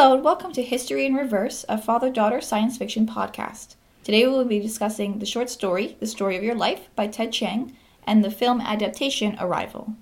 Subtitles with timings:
[0.00, 3.74] Hello, and welcome to History in Reverse, a father daughter science fiction podcast.
[4.04, 7.32] Today we will be discussing the short story, The Story of Your Life by Ted
[7.32, 9.96] Chiang, and the film adaptation Arrival.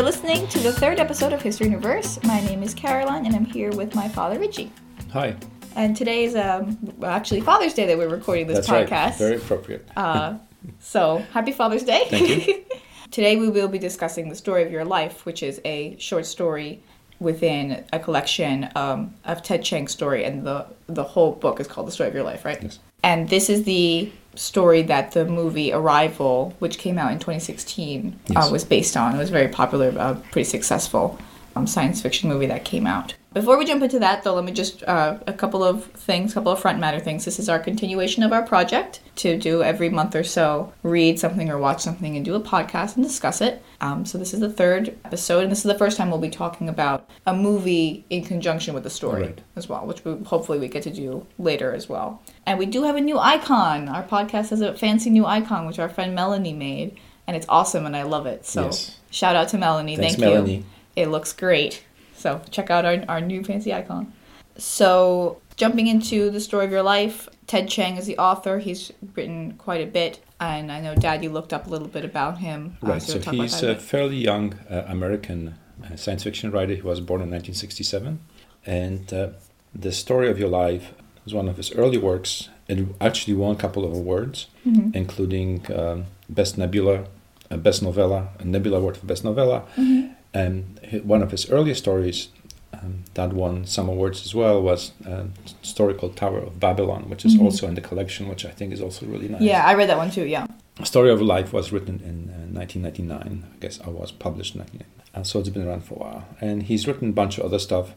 [0.00, 2.18] You're listening to the third episode of History in Reverse.
[2.24, 4.72] My name is Caroline, and I'm here with my father, Richie.
[5.12, 5.36] Hi.
[5.76, 8.90] And today is um, actually Father's Day that we're recording this That's podcast.
[8.90, 9.14] right.
[9.16, 9.86] Very appropriate.
[9.94, 10.38] Uh,
[10.78, 12.06] so, happy Father's Day.
[12.08, 12.64] Thank you.
[13.10, 16.82] Today, we will be discussing The Story of Your Life, which is a short story
[17.18, 21.86] within a collection um, of Ted Chiang's story, and the, the whole book is called
[21.86, 22.62] The Story of Your Life, right?
[22.62, 22.78] Yes.
[23.02, 28.48] And this is the story that the movie Arrival, which came out in 2016, uh,
[28.50, 29.14] was based on.
[29.14, 31.18] It was very popular, uh, pretty successful
[31.56, 33.14] um, science fiction movie that came out.
[33.32, 36.34] Before we jump into that, though, let me just uh, a couple of things, a
[36.34, 37.24] couple of front matter things.
[37.24, 41.48] This is our continuation of our project to do every month or so, read something
[41.48, 43.62] or watch something and do a podcast and discuss it.
[43.80, 46.28] Um, so this is the third episode, and this is the first time we'll be
[46.28, 49.40] talking about a movie in conjunction with the story Right.
[49.54, 52.20] as well, which we, hopefully we get to do later as well.
[52.46, 53.88] And we do have a new icon.
[53.88, 57.86] Our podcast has a fancy new icon, which our friend Melanie made, and it's awesome,
[57.86, 58.44] and I love it.
[58.44, 58.96] So Yes.
[59.12, 59.96] shout out to Melanie.
[59.96, 60.64] Thanks, Thank you.
[60.96, 61.84] It looks great.
[62.20, 64.12] So check out our, our new fancy icon.
[64.58, 68.58] So jumping into the story of your life, Ted Chiang is the author.
[68.58, 72.04] He's written quite a bit, and I know Dad, you looked up a little bit
[72.04, 72.76] about him.
[72.82, 73.02] uh, Right.
[73.02, 76.74] so So he's a fairly young uh, American uh, science fiction writer.
[76.74, 78.20] He was born in 1967,
[78.66, 79.28] and uh,
[79.74, 80.92] the story of your life
[81.26, 82.50] is one of his early works.
[82.68, 84.94] It actually won a couple of awards, Mhm.
[84.94, 87.04] including um, Best Nebula,
[87.50, 90.09] uh, Best Novella, a Nebula Award for Best Novella, Mhm.
[90.34, 92.28] And hi- one of his earliest stories
[92.72, 95.26] um, that won some awards as well was a
[95.62, 97.42] story called Tower of Babylon, which is Mhm.
[97.42, 99.42] also in the collection, which I think is also really nice.
[99.42, 100.24] Yeah, I read that one too.
[100.24, 100.46] Yeah.
[100.84, 103.44] Story of Life was written in uh, 1999.
[103.52, 104.86] I guess I was published in 1999.
[105.14, 106.24] And so it's been around for a while.
[106.40, 107.94] And he's written a bunch of other stuff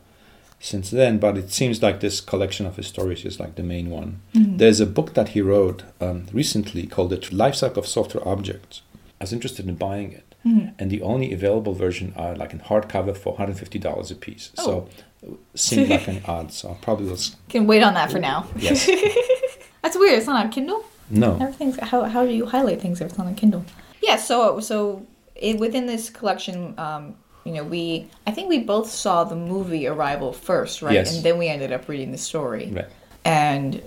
[0.59, 3.90] since then, but it seems like this collection of his stories is like the main
[3.91, 4.22] one.
[4.34, 4.57] Mhm.
[4.57, 8.81] There's a book that he wrote um, recently called The Life Cycle of Software Objects.
[9.22, 10.32] I was interested in buying it.
[10.46, 10.74] Mhm.
[10.78, 14.52] And the only available version are like in hardcover for $150 a piece.
[14.58, 14.64] Oh.
[14.66, 14.90] So
[15.24, 16.52] it seemed like an odd.
[16.52, 17.18] So I probably will.
[17.50, 18.48] Can wait on that for now.
[18.58, 18.90] Yes.
[19.81, 20.18] That's weird.
[20.18, 20.84] It's not on Kindle.
[21.09, 21.38] No.
[21.42, 23.66] Everything's how how do you highlight things if it's not on Kindle?
[24.02, 24.16] Yeah.
[24.16, 25.06] So so
[25.36, 29.86] it, within this collection, um, you know, we I think we both saw the movie
[29.88, 30.94] Arrival first, right?
[30.94, 31.16] Yes.
[31.16, 32.72] And then we ended up reading the story.
[32.72, 32.88] Right.
[33.25, 33.81] And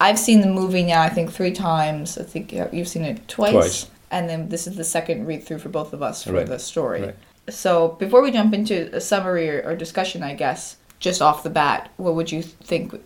[0.00, 1.02] I've seen the movie now.
[1.02, 2.18] I think three times.
[2.18, 3.52] I think you've seen it twice.
[3.52, 3.86] Twice.
[4.10, 6.46] And then this is the second read through for both of us for Right.
[6.46, 7.02] the story.
[7.02, 7.16] Right.
[7.50, 11.50] So before we jump into a summary or, or discussion, I guess just off the
[11.50, 12.94] bat, what would you think?
[12.94, 12.98] uh,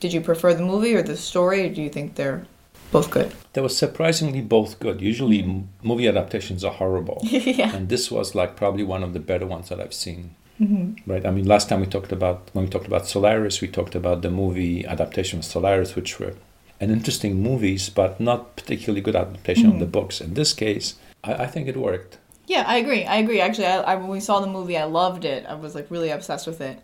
[0.00, 2.44] Did you prefer the movie or the story, or do you think they're
[2.90, 3.32] both good?
[3.52, 5.00] They were surprisingly both good.
[5.00, 7.20] Usually, movie adaptations are horrible.
[7.24, 7.74] yeah.
[7.76, 10.34] and this was like probably one of the better ones that I've seen.
[10.58, 11.24] hmm Right.
[11.26, 14.22] I mean, last time we talked about when we talked about Solaris, we talked about
[14.22, 16.34] the movie adaptation of Solaris, which were
[16.80, 19.92] an interesting movies, but not particularly good adaptation of the Mhm.
[19.92, 20.20] books.
[20.20, 20.94] In this case,
[21.24, 22.18] I, I think it worked.
[22.46, 23.04] Yeah, I agree.
[23.04, 23.40] I agree.
[23.40, 25.44] Actually, I, I, when we saw the movie, I loved it.
[25.46, 26.80] I was like really obsessed with it.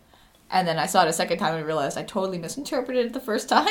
[0.51, 3.19] And then I saw it a second time and realized I totally misinterpreted it the
[3.19, 3.65] first time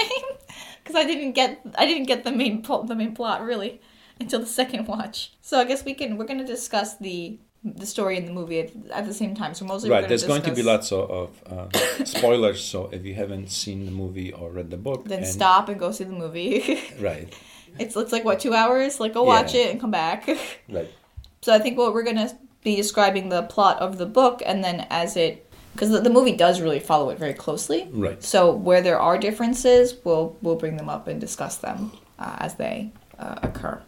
[0.83, 3.81] because I didn't get I didn't get the main pl- the main plot really
[4.19, 5.33] until the second watch.
[5.41, 8.71] So I guess we can we're gonna discuss the the story in the movie at,
[8.93, 9.55] at the same time.
[9.55, 10.07] So mostly right.
[10.07, 11.31] There's going to be lots of, of
[11.73, 12.63] uh, spoilers.
[12.63, 15.79] So if you haven't seen the movie or read the book, Then and- stop and
[15.81, 16.81] go see the movie.
[17.01, 17.33] Right.
[17.79, 19.01] it's it's like what two hours?
[19.01, 19.63] Like go watch Yeah.
[19.63, 20.29] it and come back.
[20.69, 20.91] Right.
[21.43, 22.31] So I think what we're gonna
[22.63, 26.33] be describing the plot of the book, and then as it, because the, the movie
[26.37, 27.89] does really follow it very closely.
[27.93, 28.23] Right.
[28.23, 32.55] So where there are differences, we'll we'll bring them up and discuss them uh, as
[32.55, 33.83] they uh, occur,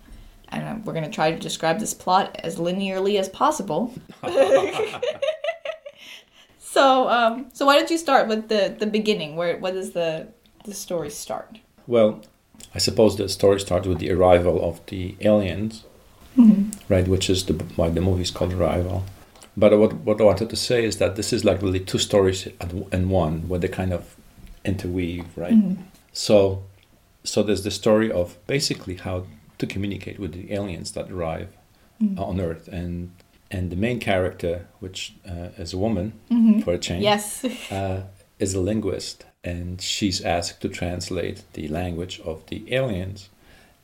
[0.49, 3.93] and we're gonna try to describe this plot as linearly as possible.
[6.59, 9.37] so um, so why don't you start with the the beginning?
[9.37, 10.29] Where what does the
[10.65, 11.59] the story start?
[11.87, 12.23] Well,
[12.75, 15.85] I suppose the story starts with the arrival of the aliens,
[16.89, 17.07] right?
[17.09, 19.05] Which is the why the movie is called Arrival.
[19.57, 22.49] But what what I wanted to say is that this is like really two stories
[22.93, 24.17] in one, where they kind of
[24.65, 25.55] interweave, right?
[25.55, 25.83] Mm-hmm.
[26.13, 26.65] So,
[27.25, 29.27] so there's the story of basically how
[29.59, 31.49] to communicate with the aliens that arrive
[32.03, 32.19] Mm-hmm.
[32.21, 33.11] on Earth, and
[33.51, 36.63] and the main character, which uh, is a woman Mhm.
[36.65, 37.43] for a change, Yes.
[37.71, 38.03] uh,
[38.39, 43.31] is a linguist, and she's asked to translate the language of the aliens.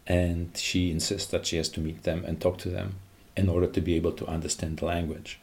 [0.07, 2.97] and she insists that she has to meet them and talk to them
[3.37, 5.39] in order to be able to understand the language.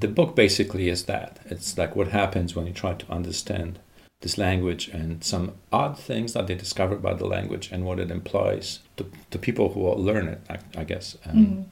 [0.00, 1.38] The book basically is that.
[1.50, 3.78] It's like what happens when you try to understand
[4.20, 8.10] this language and some odd things that they discover about the language and what it
[8.10, 11.16] implies to, to people who learn it, I, I guess.
[11.26, 11.62] Um, Mm-hmm.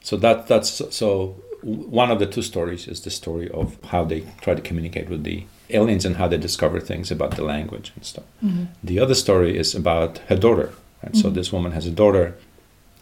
[0.00, 4.20] So that that's so one of the two stories is the story of how they
[4.40, 8.04] try to communicate with the aliens and how they discover things about the language and
[8.04, 8.24] stuff.
[8.42, 8.64] Mm-hmm.
[8.82, 10.72] The other story is about her daughter.
[11.02, 11.16] Right?
[11.16, 12.36] So this woman has a daughter.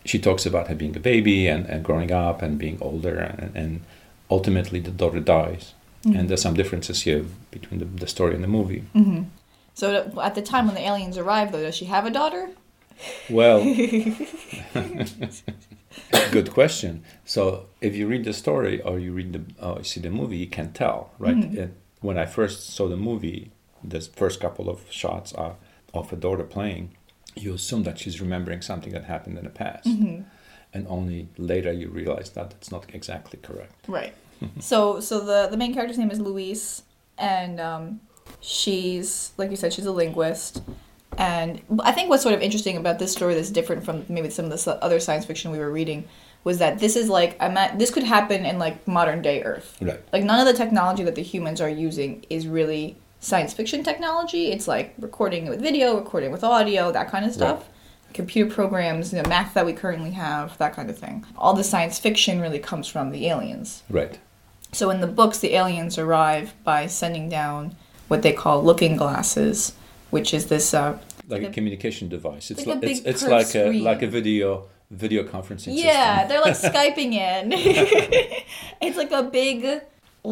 [0.05, 3.55] She talks about her being a baby and, and growing up and being older, and,
[3.55, 3.81] and
[4.31, 5.75] ultimately the daughter dies.
[6.07, 6.19] Mm-hmm.
[6.19, 8.85] And there's some differences here between the, the story and the movie.
[8.95, 9.25] Mm-hmm.
[9.75, 12.51] So at the time when the aliens arrive, though, does she have a daughter?
[13.29, 13.63] Well,
[16.31, 17.05] good question.
[17.25, 20.39] So if you read the story or you read the or you see the movie,
[20.39, 21.37] you can tell, right?
[21.37, 21.59] Mm-hmm.
[21.59, 23.51] It, when I first saw the movie,
[23.83, 25.57] the first couple of shots are
[25.93, 26.91] of a daughter playing,
[27.35, 30.23] you assume that she's remembering something that happened in the past, mm-hmm.
[30.73, 33.75] and only later you realize that it's not exactly correct.
[33.87, 34.15] Right.
[34.61, 36.83] so so the the main character's name is Louise,
[37.19, 38.01] and um,
[38.41, 40.63] she's like you said, she's a linguist.
[41.19, 44.45] And I think what's sort of interesting about this story that's different from maybe some
[44.45, 46.07] of the other science fiction we were reading
[46.45, 49.77] was that this is like I'm at, this could happen in like modern day Earth.
[49.81, 50.01] Right.
[50.13, 54.53] Like none of the technology that the humans are using is really science fiction technology.
[54.53, 57.69] It's like recording with video, recording with audio, that kind of stuff.
[58.15, 61.27] Computer programs, the math that we currently have, that kind of thing.
[61.37, 63.83] All the science fiction really comes from the aliens.
[63.91, 64.19] Right.
[64.77, 67.75] So in the books, the aliens arrive by sending down
[68.09, 69.73] what they call looking glasses,
[70.11, 70.75] which is this.
[70.75, 72.51] Uh, Like a The- communication device.
[72.53, 74.49] It's like a like, it's, it's like a like a video
[75.05, 77.43] video conferencing yeah, they're like skyping in.
[78.85, 79.57] it's like a big,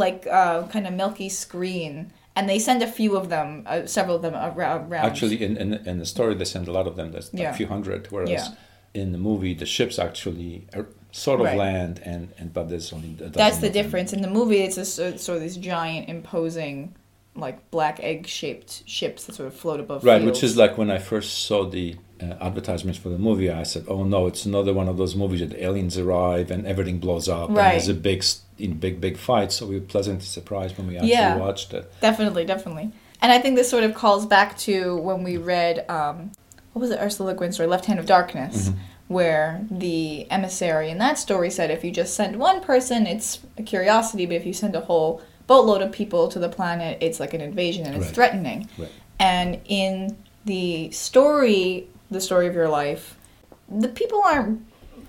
[0.05, 4.17] like uh, kind of milky screen, and they send a few of them, uh, several
[4.17, 4.93] of them around.
[4.93, 7.07] Actually, in, in in the story, they send a lot of them.
[7.13, 7.55] There's like Yeah.
[7.55, 8.01] a few hundred.
[8.15, 9.01] Whereas Yeah.
[9.03, 11.57] in the movie, the ships actually are sort of Right.
[11.57, 13.15] land, and, and but there's only.
[13.19, 14.13] That's the difference.
[14.13, 16.95] In the movie, it's a, sort sort of these giant, imposing,
[17.37, 20.05] like black egg-shaped ships that sort of float above.
[20.05, 20.41] Right, fields.
[20.41, 23.85] which is like when I first saw the uh, advertisements for the movie, I said,
[23.89, 27.49] "Oh no, it's another one of those movies that aliens arrive and everything blows up
[27.49, 27.71] and Right.
[27.73, 28.25] there's a big,
[28.59, 31.37] in big, big fight." So we were pleasantly surprised when we actually Yeah.
[31.37, 31.91] watched it.
[32.01, 32.91] Definitely, definitely.
[33.23, 36.33] And I think this sort of calls back to when we read, um,
[36.73, 38.79] what was it, Ursula Le Guin's story, Left Hand of Darkness, Mm-hmm.
[39.09, 43.63] Where the emissary in that story said if you just send one person, it's a
[43.63, 47.35] curiosity, but if you send a whole boatload of people to the planet, it's like
[47.35, 48.15] an invasion and it's Right.
[48.15, 48.69] threatening.
[48.79, 48.89] Right.
[49.21, 50.17] And in
[50.47, 53.17] the story, the story of your life,
[53.71, 54.61] the people aren't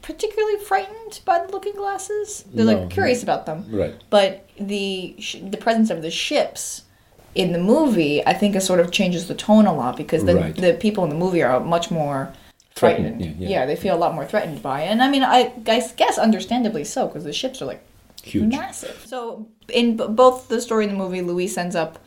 [0.01, 2.44] particularly frightened by the looking glasses.
[2.53, 2.74] They're No.
[2.74, 3.95] like curious about them Right.
[4.09, 6.83] but the sh- the presence of the ships
[7.33, 10.36] in the movie, I think, it sort of changes the tone a lot because the
[10.36, 10.56] Right.
[10.56, 12.31] the people in the movie are much more
[12.75, 13.39] Threatened, frightened.
[13.42, 13.66] yeah, yeah.
[13.66, 16.83] they feel a lot more threatened by it, and I mean, I guess, guess understandably
[16.83, 17.81] so because the ships are like
[18.24, 18.51] Huge.
[18.51, 19.01] massive.
[19.06, 22.00] So in b- both the story and the movie, Louise ends up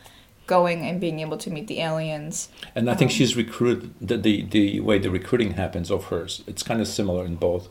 [0.46, 2.48] going and being able to meet the aliens.
[2.74, 6.42] And I think Um, she's recruited the, the the way the recruiting happens of hers.
[6.46, 7.68] It's kind of similar in both,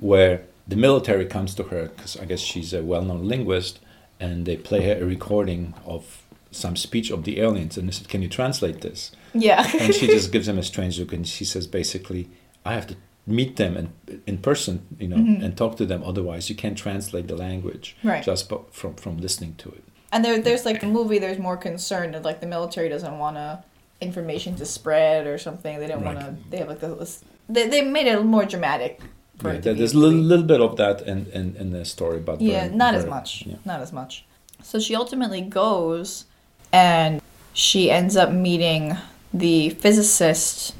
[0.00, 3.78] where the military comes to her because I guess she's a well-known linguist,
[4.20, 8.08] and they play her a recording of some speech of the aliens, and they said,
[8.08, 9.68] "Can you translate this?" Yeah.
[9.80, 12.28] And she just gives them a strange look, and she says, basically,
[12.64, 12.94] "I have to
[13.26, 13.86] meet them in
[14.26, 15.44] in person, you know, mm-hmm.
[15.44, 16.02] and talk to them.
[16.04, 18.24] Otherwise, you can't translate the language Right.
[18.24, 21.18] just from from listening to it." And there, there's like the movie.
[21.18, 23.62] There's more concern that like the military doesn't want to
[24.00, 25.78] information to spread or something.
[25.80, 26.14] They don't Right.
[26.16, 26.50] want to.
[26.50, 27.22] They have like this.
[27.54, 29.00] They, they made it more dramatic.
[29.38, 31.56] For Yeah, it to there- be there's a little, little bit of that in, in,
[31.60, 33.44] in the story, but Yeah, very- not as much.
[33.46, 33.56] yeah.
[33.64, 34.24] Not as much.
[34.62, 36.24] So she ultimately goes,
[36.72, 37.20] and
[37.52, 38.96] she ends up meeting
[39.32, 40.74] the physicist.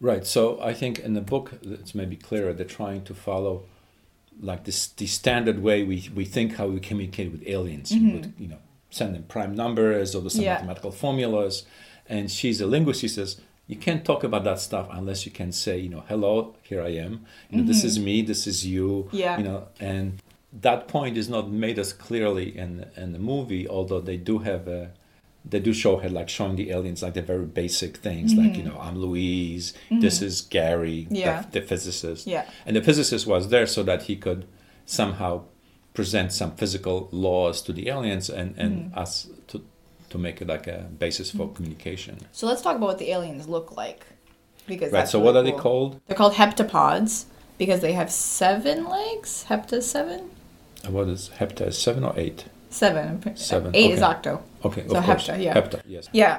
[0.00, 0.26] Right.
[0.26, 2.52] So I think in the book it's maybe clearer.
[2.52, 3.64] They're trying to follow
[4.40, 7.90] like this the standard way we, we think how we communicate with aliens.
[7.90, 8.14] You mm-hmm.
[8.14, 8.58] would you know
[8.90, 10.54] send them prime numbers or some Yeah.
[10.54, 11.64] mathematical formulas.
[12.08, 13.00] And she's a linguist.
[13.00, 16.54] She says you can't talk about that stuff unless you can say you know hello
[16.62, 17.26] here I am.
[17.50, 17.86] You know this mm-hmm.
[17.86, 18.22] is me.
[18.22, 19.08] This is you.
[19.10, 19.36] Yeah.
[19.38, 23.66] You know and that point is not made as clearly in in the movie.
[23.68, 24.92] Although they do have a
[25.50, 28.62] they do show her like showing the aliens like the very basic things like you
[28.62, 31.14] know I'm Louise this is Gary Mm-hmm.
[31.14, 31.42] Yeah.
[31.50, 32.44] the, the physicist Yeah.
[32.66, 34.46] and the physicist was there so that he could
[34.86, 35.42] somehow
[35.94, 38.98] present some physical laws to the aliens and and Mm-hmm.
[38.98, 39.56] us to
[40.10, 43.46] to make it like a basis for communication So let's talk about what the aliens
[43.46, 44.06] look like,
[44.66, 47.24] because right so really what are they called They're called heptapods
[47.58, 49.44] because they have seven legs.
[49.48, 50.30] Hepta seven.
[50.88, 53.06] What is hepta is seven or eight Seven.
[53.36, 54.42] Seven, Eight is octo.
[54.64, 55.54] Okay So hepta, yeah.
[55.54, 56.38] hepta yes Yeah.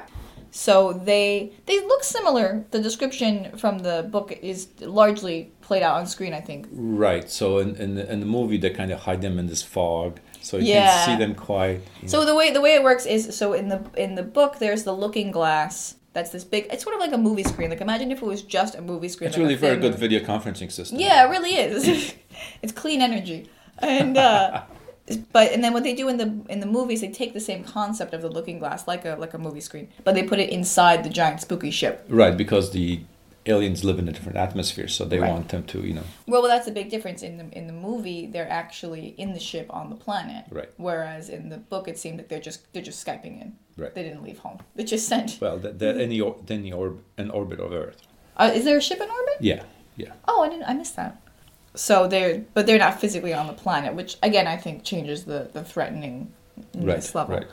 [0.52, 2.64] So they they look similar.
[2.72, 6.66] The description from the book is largely played out on screen, I think.
[6.72, 7.30] Right.
[7.30, 10.18] So in in the, in the movie, they kind of hide them in this fog,
[10.42, 10.88] so you Yeah.
[10.88, 11.80] can see them quite.
[12.06, 12.26] So know.
[12.26, 14.92] the way the way it works is so in the in the book there's the
[14.92, 15.94] looking glass.
[16.14, 16.66] That's this big.
[16.72, 17.70] It's sort of like a movie screen.
[17.70, 19.28] Like imagine if it was just a movie screen.
[19.28, 20.98] it's like a really very thin good video conferencing system.
[20.98, 22.14] Yeah, it really is.
[22.62, 23.48] it's clean energy,
[23.78, 24.62] and uh,
[25.32, 27.64] but and then what they do in the in the movies, they take the same
[27.64, 30.50] concept of the looking glass, like a like a movie screen, but they put it
[30.50, 32.04] inside the giant spooky ship.
[32.08, 33.00] Right, because the
[33.46, 35.32] aliens live in a different atmosphere, so they Right.
[35.32, 36.02] want them to, you know.
[36.26, 38.26] Well, well, that's a big difference in the in the movie.
[38.26, 40.68] They're actually in the ship on the planet, Right.
[40.76, 43.56] whereas in the book it seemed that they're just they're just skyping in.
[43.76, 43.94] Right.
[43.94, 44.58] They didn't leave home.
[44.76, 45.38] They just sent.
[45.40, 47.96] Well, they're, in the or, in the orb, in orbit of Earth.
[48.36, 49.36] Uh, is there a ship in orbit?
[49.40, 49.62] Yeah,
[49.96, 50.12] yeah.
[50.28, 50.64] Oh, I didn't.
[50.64, 51.20] I missed that.
[51.74, 55.50] So they're, but they're not physically on the planet, which again I think changes the
[55.52, 56.32] the threatening
[56.74, 57.36] Right, level.
[57.36, 57.46] right.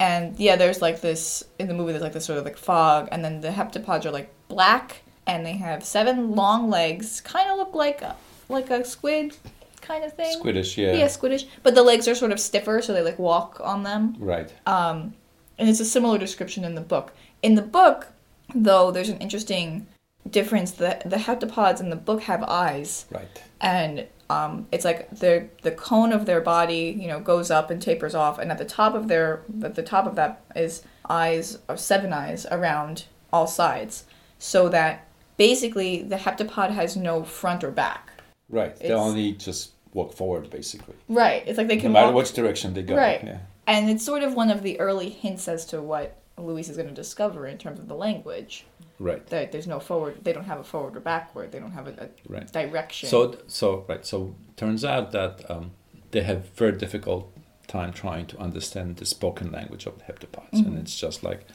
[0.00, 1.92] And yeah, there's like this in the movie.
[1.92, 5.44] There's like this sort of like fog, and then the heptapods are like black, and
[5.44, 8.14] they have seven long legs, kind of look like a,
[8.48, 9.36] like a squid
[9.80, 10.40] kind of thing.
[10.40, 10.92] Squidish, yeah.
[10.94, 11.46] Yeah, squidish.
[11.64, 14.14] But the legs are sort of stiffer, so they like walk on them.
[14.18, 14.52] Right.
[14.66, 15.14] Um,
[15.58, 17.12] and it's a similar description in the book.
[17.42, 18.06] In the book,
[18.54, 19.88] though, there's an interesting
[20.30, 20.70] difference.
[20.70, 23.42] The the heptapods in the book have eyes, Right.
[23.60, 27.80] And um, it's like the the cone of their body, you know, goes up and
[27.80, 31.58] tapers off, and at the top of their at the top of that is eyes
[31.68, 34.04] or seven eyes around all sides,
[34.38, 38.10] so that basically the heptapod has no front or back.
[38.50, 38.76] Right.
[38.76, 40.94] They only just walk forward, basically.
[41.08, 41.42] Right.
[41.46, 41.92] It's like they can.
[41.92, 42.96] No matter walk which direction they go.
[42.96, 43.22] Right.
[43.24, 43.38] Yeah.
[43.66, 46.88] And it's sort of one of the early hints as to what Louise is going
[46.88, 48.64] to discover in terms of the language.
[49.00, 49.24] Right.
[49.28, 52.08] There's no forward, they don't have a forward or backward, they don't have a, a
[52.28, 52.50] Right.
[52.52, 53.08] direction.
[53.08, 54.04] So, so right.
[54.04, 55.70] So, turns out that um,
[56.10, 57.32] they have very difficult
[57.68, 60.66] time trying to understand the spoken language of the heptapods, Mm-hmm.
[60.66, 61.46] and it's just like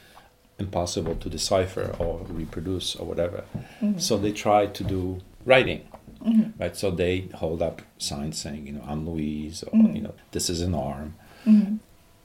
[0.58, 3.44] impossible to decipher or reproduce or whatever.
[3.82, 3.98] Mm-hmm.
[3.98, 5.82] So they try to do writing,
[6.58, 6.74] right?
[6.76, 9.96] So they hold up signs saying, you know, I'm Louise, or Mm-hmm.
[9.96, 11.14] you know, this is an arm,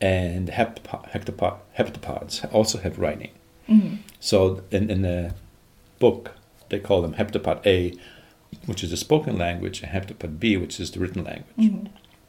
[0.01, 3.31] and heptapod, heptapod, heptapods also have writing.
[3.69, 3.95] Mm-hmm.
[4.19, 5.33] So in, in the
[5.99, 6.31] book,
[6.69, 7.93] they call them heptapod A,
[8.65, 11.55] which is the spoken language, and heptapod B, which is the written language.
[11.57, 11.87] Mm-hmm.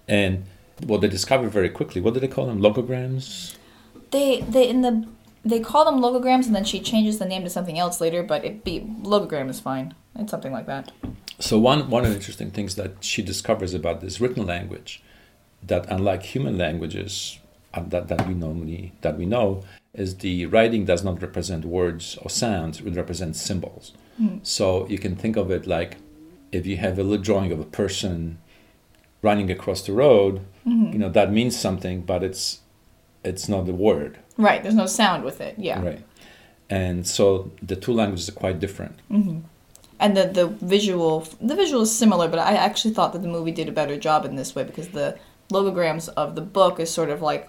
[0.08, 0.44] And
[0.84, 2.60] what they discovered very quickly, what do they call them?
[2.60, 3.56] Logograms?
[4.10, 5.06] they they in the
[5.42, 8.22] they call them logograms, and then she changes the name to something else later.
[8.22, 9.94] But it be logogram is fine.
[10.16, 10.92] It's something like that.
[11.38, 15.02] So one, one of the interesting things that she discovers about this written language,
[15.62, 17.38] that unlike human languages
[17.72, 22.16] uh, that, that we normally that we know, is the writing does not represent words
[22.22, 23.92] or sounds; it represents symbols.
[24.16, 24.38] Hmm.
[24.42, 25.96] So you can think of it like
[26.52, 28.38] if you have a little drawing of a person
[29.22, 30.92] running across the road, mm-hmm.
[30.92, 32.60] you know that means something, but it's
[33.24, 34.62] it's not the word, Right.
[34.62, 35.54] There's no sound with it.
[35.58, 35.82] Yeah.
[35.82, 36.02] right?
[36.70, 38.96] And so the two languages are quite different.
[39.10, 39.40] Mm-hmm.
[39.98, 43.54] and the the visual the visual is similar but i actually thought that the movie
[43.58, 45.08] did a better job in this way because the
[45.56, 47.42] logograms of the book is sort of like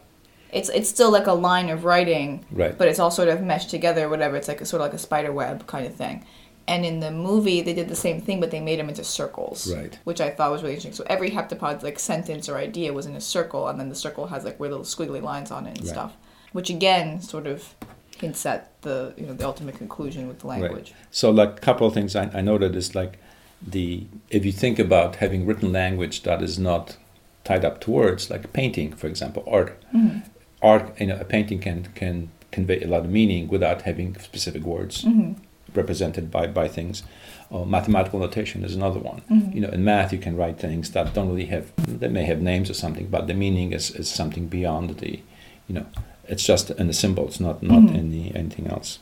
[0.51, 2.77] it's it's still like a line of writing Right.
[2.77, 4.97] but it's all sort of meshed together whatever it's like a sort of like a
[4.97, 6.25] spider web kind of thing
[6.67, 9.73] and in the movie they did the same thing but they made them into circles
[9.73, 9.97] Right.
[10.03, 13.15] which i thought was really interesting so every heptapod's like sentence or idea was in
[13.15, 15.85] a circle and then the circle has like weird little squiggly lines on it and
[15.87, 15.93] Right.
[15.93, 16.13] stuff
[16.53, 17.73] which again sort of
[18.17, 21.87] hints at the you know the ultimate conclusion with the language So, like a couple
[21.87, 23.17] of things I, I noted is like
[23.65, 26.97] the if you think about having written language that is not
[27.43, 29.81] tied up to words, like painting, for example, art.
[29.95, 30.19] Mm-hmm.
[30.61, 34.63] Art, you know, a painting can can convey a lot of meaning without having specific
[34.63, 35.33] words mm-hmm.
[35.73, 37.03] represented by by things.
[37.51, 39.21] Uh, mathematical notation is another one.
[39.29, 39.51] Mm-hmm.
[39.51, 42.41] You know, in math, you can write things that don't really have they may have
[42.41, 45.19] names or something, but the meaning is, is something beyond the,
[45.67, 45.85] you know,
[46.27, 47.95] it's just in the symbols, not not mm-hmm.
[47.95, 48.99] in the anything else.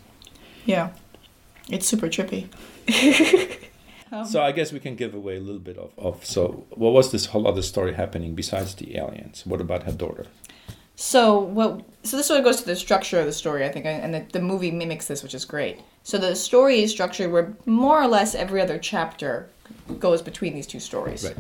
[0.66, 0.90] Yeah.
[1.70, 2.48] It's super trippy.
[4.12, 6.94] Um, so I guess we can give away a little bit of, of so what
[6.94, 9.46] was this whole other story happening besides the aliens?
[9.46, 10.26] What about her daughter?
[11.00, 11.82] So what?
[12.04, 14.26] So this sort of goes to the structure of the story, I think, and the,
[14.34, 15.80] the movie mimics this, which is great.
[16.04, 19.48] So the story is structured where more or less every other chapter
[19.98, 21.38] goes between these two stories, Right.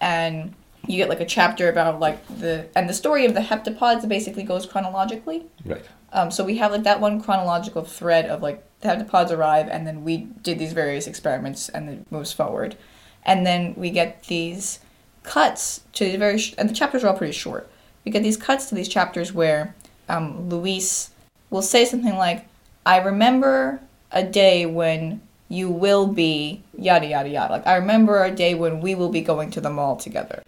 [0.00, 0.54] and
[0.86, 4.42] you get like a chapter about like the and the story of the heptapods basically
[4.42, 5.44] goes chronologically.
[5.66, 5.84] Right.
[6.14, 9.86] Um, so we have like that one chronological thread of like the heptapods arrive, and
[9.86, 12.74] then we did these various experiments, and it moves forward,
[13.22, 14.80] and then we get these
[15.24, 17.70] cuts to the very sh- and the chapters are all pretty short.
[18.04, 19.74] We get these cuts to these chapters where
[20.08, 21.10] um, Louise
[21.50, 22.46] will say something like,
[22.84, 23.80] "I remember
[24.12, 28.80] a day when you will be yada yada yada." Like I remember a day when
[28.80, 30.42] we will be going to the mall together,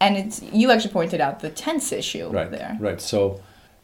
[0.00, 2.50] and it's you actually pointed out the tense issue Right.
[2.50, 2.76] there.
[2.80, 3.00] Right.
[3.00, 3.40] So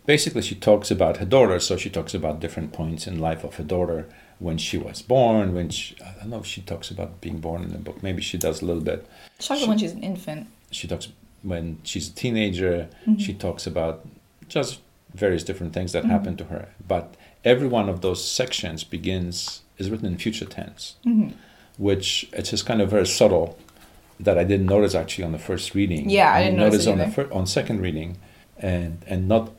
[0.07, 1.61] basically she talks about her daughter.
[1.61, 4.09] So she talks about different points in life of her daughter
[4.41, 5.55] when she was born.
[5.55, 8.03] When she, I don't know if she talks about being born in the book.
[8.03, 9.07] Maybe she does a little bit.
[9.39, 10.49] She talks about when she's an infant.
[10.71, 11.09] She talks
[11.49, 12.89] when she's a teenager.
[13.07, 13.17] Mm-hmm.
[13.19, 14.07] She talks about
[14.49, 14.81] just
[15.15, 16.11] various different things that Mhm.
[16.11, 16.69] happen to her.
[16.87, 17.15] But
[17.45, 21.29] every one of those sections begins is written in future tense, hmm
[21.79, 23.57] which it's just kind of very subtle
[24.19, 26.11] that I didn't notice actually on the first reading.
[26.11, 28.17] Yeah, I didn't notice it on the fir- on second reading,
[28.59, 29.53] and and not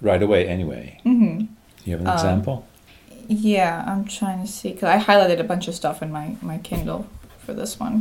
[0.00, 0.98] right away anyway.
[1.02, 1.42] hmm
[1.84, 2.64] You have an Um, example?
[3.28, 6.58] Yeah, I'm trying to see because I highlighted a bunch of stuff in my my
[6.58, 7.04] Kindle
[7.44, 7.96] for this one,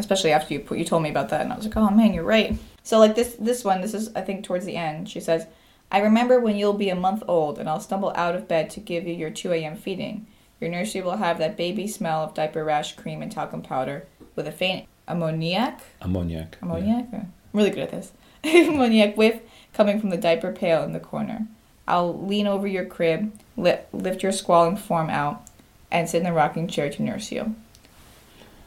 [0.00, 2.12] especially after you put you told me about that, and I was like, oh man,
[2.12, 2.56] you're right.
[2.82, 5.08] So like this this one, this is I think towards the end.
[5.08, 5.46] She says,
[5.92, 8.80] "I remember when you'll be a month old, and I'll stumble out of bed to
[8.80, 9.76] give you your 2 a.m.
[9.76, 10.26] feeding.
[10.60, 14.46] Your nursery will have that baby smell of diaper rash cream and talcum powder with
[14.48, 16.56] a faint ammoniac Ammoniac.
[16.62, 17.06] ammoniac.
[17.12, 17.20] Yeah.
[17.20, 18.12] I'm really good at this.
[18.44, 19.40] ammoniac whiff
[19.72, 21.46] coming from the diaper pail in the corner.
[21.88, 25.42] I'll lean over your crib, li- lift your squalling form out,
[25.90, 27.54] and sit in the rocking chair to nurse you.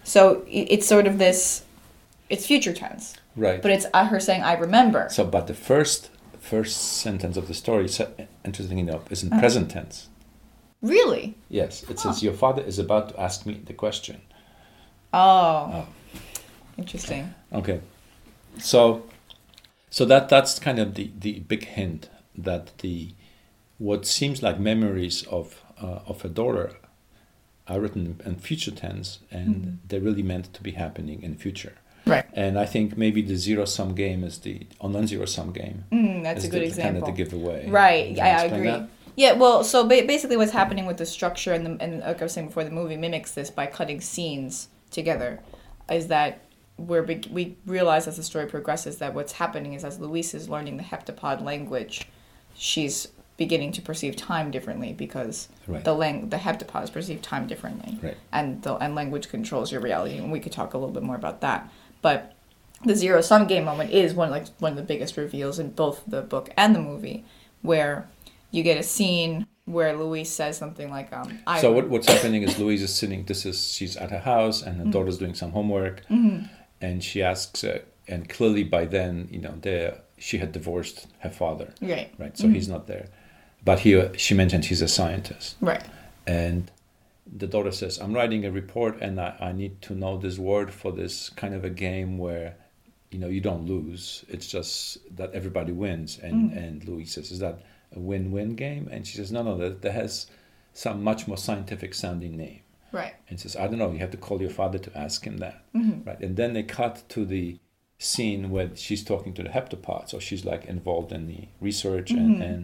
[0.04, 1.64] So it's sort of this.
[2.30, 3.62] It's future tense, Right.
[3.62, 7.54] but it's uh, her saying, "I remember." so, but the first first sentence of the
[7.54, 7.88] story,
[8.44, 9.40] interesting enough, is in Uh.
[9.40, 10.08] present tense.
[10.82, 11.36] Really?
[11.50, 14.22] Yes, it says your father is about to ask me the question.
[15.14, 15.86] Oh, Oh.
[16.78, 17.34] interesting.
[17.54, 17.80] Okay,
[18.60, 19.04] so
[19.90, 23.14] so that that's kind of the the big hint that the
[23.78, 26.72] what seems like memories of uh, of a daughter
[27.68, 29.78] are written in future tense and Mhm.
[29.88, 31.74] they're really meant to be happening in the future.
[32.06, 32.26] Right.
[32.34, 35.86] And I think maybe the zero sum game is the or non zero sum game.
[35.92, 37.02] Mm, that's a good the, example.
[37.02, 37.70] Kind of the giveaway.
[37.70, 38.12] Right.
[38.12, 38.68] Yeah, I agree.
[38.68, 38.90] that?
[39.16, 39.34] Yeah.
[39.34, 42.34] Well, so ba- basically, what's happening with the structure and the and like I was
[42.34, 45.40] saying before, the movie mimics this by cutting scenes together,
[45.90, 46.42] is that
[46.78, 50.50] we're be- we realize as the story progresses that what's happening is as Louise is
[50.50, 52.08] learning the heptapod language,
[52.54, 55.84] she's beginning to perceive time differently because Right.
[55.84, 58.18] the lang- the heptapods perceive time differently Right.
[58.32, 61.16] and the and language controls your reality and we could talk a little bit more
[61.16, 61.70] about that
[62.02, 62.34] but
[62.86, 66.04] the zero sum game moment is one like one of the biggest reveals in both
[66.08, 67.24] the book and the movie
[67.62, 68.08] where
[68.52, 72.44] you get a scene where Louise says something like um I So what, what's happening
[72.44, 73.24] is Louise is sitting.
[73.24, 74.92] This is she's at her house and her Mhm.
[74.92, 76.50] daughter's doing some homework, Mhm.
[76.82, 81.30] and she asks, uh, and clearly by then, you know, there she had divorced her
[81.30, 82.38] father, right right?
[82.38, 82.54] So Mhm.
[82.56, 83.06] he's not there.
[83.66, 85.84] But he, she mentioned he's a scientist, right
[86.28, 86.70] and
[87.38, 90.74] the daughter says, "I'm writing a report, and I, I need to know this word
[90.74, 92.56] for this kind of a game where."
[93.12, 94.26] You know, you don't lose.
[94.28, 96.18] It's just that everybody wins.
[96.18, 96.58] And Mm.
[96.58, 97.60] and Louise says, "Is that
[97.96, 99.56] a win-win game?" And she says, "No, no.
[99.56, 100.26] That, that has
[100.74, 104.18] some much more scientific sounding name." right and says, I don't know, you have to
[104.18, 105.64] call your father to ask him that.
[105.76, 106.06] Mhm.
[106.08, 106.20] Right.
[106.22, 107.58] And then they cut to the
[108.00, 112.18] scene where she's talking to the heptapods, or she's like involved in the research Mhm.
[112.18, 112.62] and, and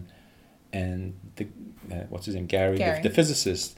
[0.72, 1.46] and the
[1.92, 2.46] uh, what's his name?
[2.46, 3.02] Gary, Gary.
[3.02, 3.76] The, the physicist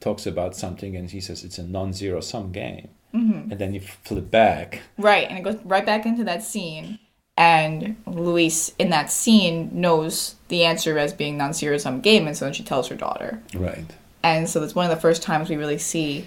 [0.00, 2.88] talks about something and he says it's a non-zero sum game.
[3.14, 3.50] Mhm.
[3.50, 4.80] And then you flip back.
[4.98, 6.98] right and it goes right back into that scene
[7.36, 12.44] and Louise in that scene knows the answer as being non-zero sum game and so
[12.44, 13.84] then she tells her daughter Right.
[14.22, 16.26] and so it's one of the first times we really see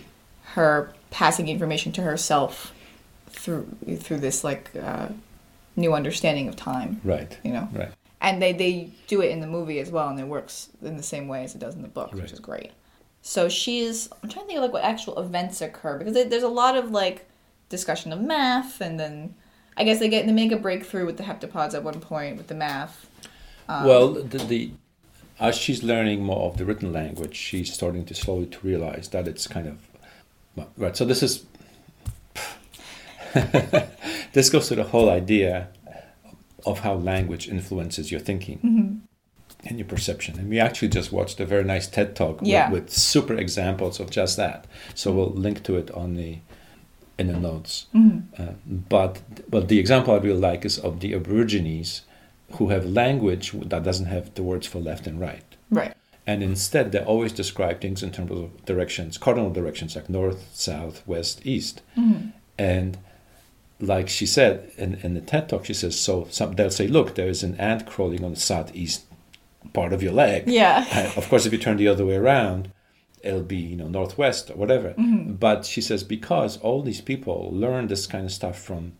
[0.56, 2.74] her passing information to herself
[3.30, 3.66] through
[4.00, 5.08] through this like uh,
[5.76, 7.38] new understanding of time Right.
[7.44, 7.92] you know Right.
[8.24, 11.04] And they they do it in the movie as well and it works in the
[11.04, 12.24] same way as it does in the book Right.
[12.24, 12.72] which is great
[13.22, 16.44] so she's i'm trying to think of like what actual events occur because there- there's
[16.44, 17.26] a lot of like
[17.70, 19.36] discussion of math and then
[19.78, 22.48] i guess they get they make a breakthrough with the heptapods at one point with
[22.48, 23.08] the math
[23.70, 24.72] um, well, the, the
[25.40, 29.26] as she's learning more of the written language, she's starting to slowly to realize that
[29.26, 29.78] it's kind of
[30.78, 30.96] right.
[30.98, 31.46] So this is
[34.34, 35.70] this goes to the whole idea
[36.66, 39.00] of how language influences your thinking mhm.
[39.68, 40.40] and your perception.
[40.40, 42.70] And we actually just watched a very nice TED talk with, Yeah.
[42.72, 44.66] with super examples of just that.
[44.96, 46.38] So we'll link to it on the
[47.20, 47.86] in the notes.
[47.94, 48.24] Mhm.
[48.40, 48.54] Uh,
[48.90, 52.02] but but the example I really like is of the Aborigines
[52.54, 55.44] who have language that doesn't have the words for left and right.
[55.70, 55.94] right
[56.26, 61.04] And instead, they always describe things in terms of directions, cardinal directions like north, south,
[61.06, 61.82] west, east.
[61.98, 62.32] Mhm.
[62.58, 62.98] And
[63.86, 67.16] like she said in, in the TED talk, she says, so some, they'll say, look,
[67.16, 69.04] there is an ant crawling on the southeast
[69.74, 70.44] part of your leg.
[70.48, 72.70] yeah And of course, if you turn the other way around,
[73.24, 74.94] it'll be you know northwest or whatever.
[74.98, 75.40] Mhm.
[75.40, 78.94] But she says because all these people learn this kind of stuff from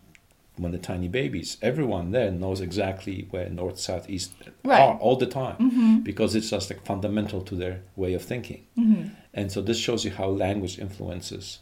[0.56, 4.32] when they're tiny babies, everyone there knows exactly where north, south, east
[4.64, 4.80] Right.
[4.80, 6.04] are all the time Mhm.
[6.04, 8.62] because it's just like fundamental to their way of thinking.
[8.78, 9.10] Mhm.
[9.34, 11.58] And so this shows you how language influences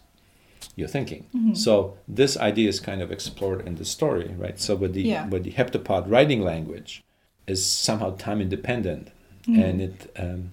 [0.76, 1.26] your thinking.
[1.34, 1.56] Mhm.
[1.56, 4.58] So this idea is kind of explored in the story, right?
[4.58, 5.28] So with the Yeah.
[5.28, 7.02] with the heptapod writing language,
[7.46, 9.08] is somehow time independent,
[9.46, 9.60] Mm-hmm.
[9.62, 10.52] and it um,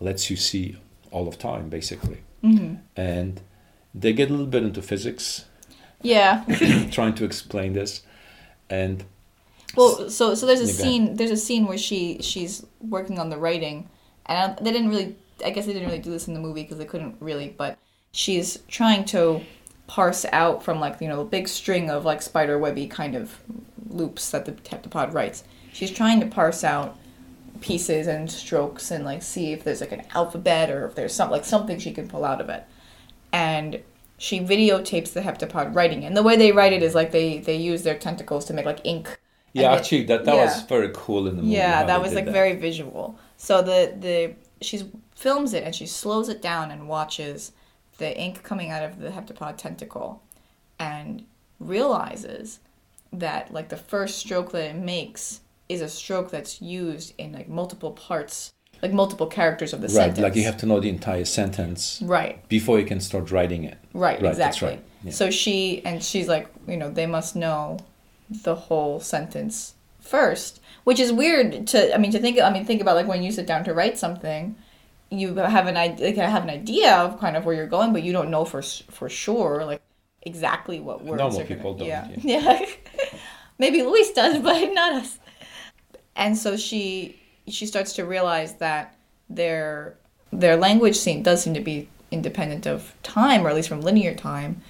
[0.00, 0.76] lets you see
[1.10, 2.18] all of time basically.
[2.44, 2.74] Mm-hmm.
[2.96, 3.40] And
[3.94, 5.46] they get a little bit into physics,
[6.02, 6.44] Yeah.
[6.90, 8.02] trying to explain this,
[8.68, 9.04] and
[9.74, 13.38] Well, so so there's a scene there's a scene where she she's working on the
[13.38, 13.88] writing,
[14.26, 16.78] and they didn't really I guess they didn't really do this in the movie because
[16.78, 17.78] they couldn't really, but
[18.16, 19.42] she's trying to
[19.86, 23.38] parse out from like you know a big string of like spider webby kind of
[23.88, 25.44] loops that the heptapod writes.
[25.72, 26.98] She's trying to parse out
[27.60, 31.30] pieces and strokes and like see if there's like an alphabet or if there's some
[31.30, 32.64] like something she can pull out of it,
[33.32, 33.82] and
[34.18, 36.04] she videotapes the heptapod writing.
[36.04, 38.64] And the way they write it is like they they use their tentacles to make
[38.66, 39.18] like ink.
[39.52, 41.54] yeah, And actually that that was very cool in the movie.
[41.56, 43.18] Yeah, that was like very visual.
[43.36, 47.52] So the the she films it and she slows it down and watches
[47.98, 50.22] the ink coming out of the heptapod tentacle,
[50.78, 51.24] and
[51.58, 52.60] realizes
[53.12, 57.48] that like the first stroke that it makes is a stroke that's used in like
[57.48, 59.94] multiple parts, like multiple characters of the right.
[59.94, 60.18] sentence.
[60.18, 62.46] Right, like you have to know the entire sentence right.
[62.48, 63.78] before you can start writing it.
[63.92, 64.68] Right, Right, exactly.
[64.68, 65.12] right, yeah.
[65.12, 67.78] So she and she's like, you know, they must know
[68.30, 71.94] the whole sentence first, which is weird to.
[71.94, 72.40] I mean, to think.
[72.40, 74.56] I mean, think about like when you sit down to write something,
[75.10, 78.02] you have an idea, like have an idea of kind of where you're going, but
[78.02, 79.82] you don't know for for sure, like
[80.22, 81.18] exactly what words.
[81.20, 82.66] Normal are gonna- people don't, Yeah, yeah.
[83.58, 85.18] Maybe Louise does, but not us.
[86.14, 88.96] And so she she starts to realize that
[89.30, 89.96] their
[90.32, 94.14] their language seem does seem to be independent of time, or at least from linear
[94.14, 94.60] time,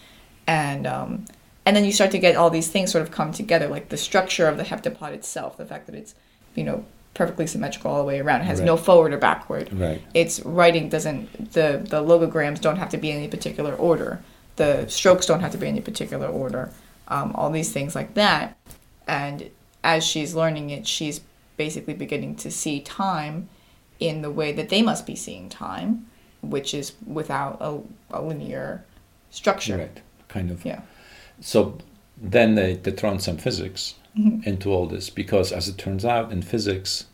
[0.46, 1.24] and um,
[1.64, 3.96] and then you start to get all these things sort of come together, like the
[3.96, 6.14] structure of the heptapod itself, the fact that it's
[6.54, 6.84] you know
[7.16, 9.72] perfectly symmetrical all the way around, it has no forward or backward.
[9.72, 10.02] Right.
[10.14, 14.20] Its writing doesn't the the logograms don't have to be in any particular order.
[14.56, 16.70] The strokes don't have to be in any particular order.
[17.08, 18.56] Um, all these things like that,
[19.06, 19.50] and
[19.82, 21.20] as she's learning it, she's
[21.56, 23.48] basically beginning to see time
[23.98, 26.06] in the way that they must be seeing time,
[26.42, 28.84] which is without a, a linear
[29.30, 29.78] structure.
[29.78, 30.00] Right.
[30.28, 30.64] Kind of.
[30.64, 30.80] Yeah.
[31.40, 31.78] So
[32.16, 34.48] then they, they throw in some physics Mm-hmm.
[34.48, 37.04] into all this because, as it turns out, in physics,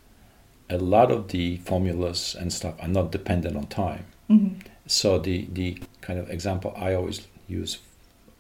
[0.70, 4.06] a lot of the formulas and stuff are not dependent on time.
[4.30, 4.60] Mm-hmm.
[4.86, 7.78] So the the kind of example I always use,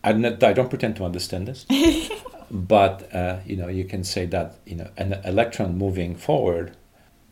[0.02, 1.66] I don't, I don't pretend to understand this,
[2.50, 6.76] but uh, you know you can say that you know an electron moving forward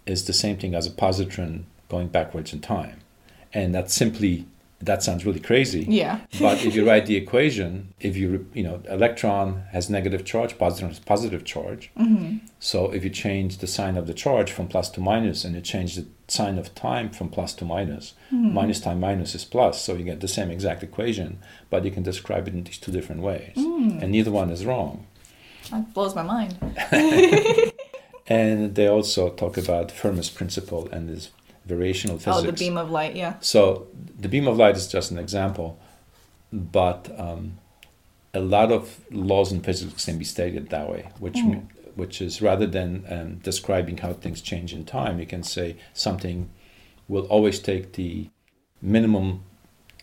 [0.06, 3.00] is the same thing as a positron going backwards in time,
[3.52, 4.46] and that's simply
[4.82, 5.84] that sounds really crazy.
[5.88, 6.20] Yeah.
[6.40, 10.88] but if you write the equation, if you you know electron has negative charge, positron
[10.88, 11.90] has positive charge.
[11.98, 12.38] Mm-hmm.
[12.58, 15.60] So if you change the sign of the charge from plus to minus, and you
[15.60, 18.54] change the sign of time from plus to minus, Mm-hmm.
[18.54, 21.38] minus time minus is plus, so you get the same exact equation,
[21.68, 24.00] but you can describe it in these two different ways, Mm.
[24.02, 25.06] and neither one is wrong.
[25.70, 26.56] That blows my mind.
[28.26, 31.30] And they also talk about Fermat's principle and this
[31.68, 32.36] variational physics.
[32.36, 33.14] Oh, the beam of light.
[33.16, 33.34] Yeah.
[33.40, 33.86] So
[34.18, 35.78] the beam of light is just an example,
[36.52, 37.58] but um,
[38.34, 41.66] a lot of laws in physics can be stated that way, which Mm.
[41.96, 46.48] which is rather than um, describing how things change in time, you can say something
[47.08, 48.28] will always take the
[48.80, 49.42] minimum,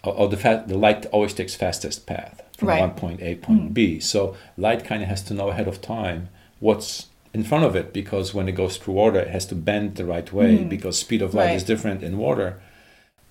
[0.04, 2.82] or, or the fa- the light always takes fastest path from Right.
[2.82, 4.00] one point A point B.
[4.00, 7.94] So light kind of has to know ahead of time what's in front of it
[7.94, 11.22] because when it goes through water, it has to bend the right way because speed
[11.22, 11.56] of light Right.
[11.56, 12.62] is different in water,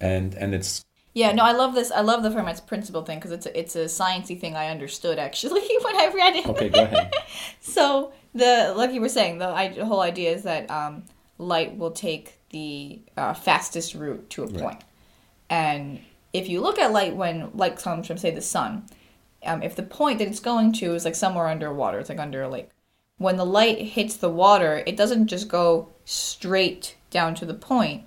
[0.00, 1.90] and and it's Yeah, no, I love this.
[1.90, 5.18] I love the Fermat's principle thing because it's a, it's a sciencey thing I understood
[5.18, 6.46] actually when I read it.
[6.46, 6.68] okay.
[6.68, 7.12] Go ahead.
[7.60, 11.04] So the like you were saying, the, I, the whole idea is that um,
[11.38, 14.82] light will take the uh, fastest route to a Right.
[15.50, 16.00] and
[16.32, 18.86] if you look at light when light comes from say the sun,
[19.44, 22.42] um, if the point that it's going to is like somewhere underwater, it's like under
[22.42, 22.68] a lake.
[23.18, 28.04] When the light hits the water, it doesn't just go straight down to the point,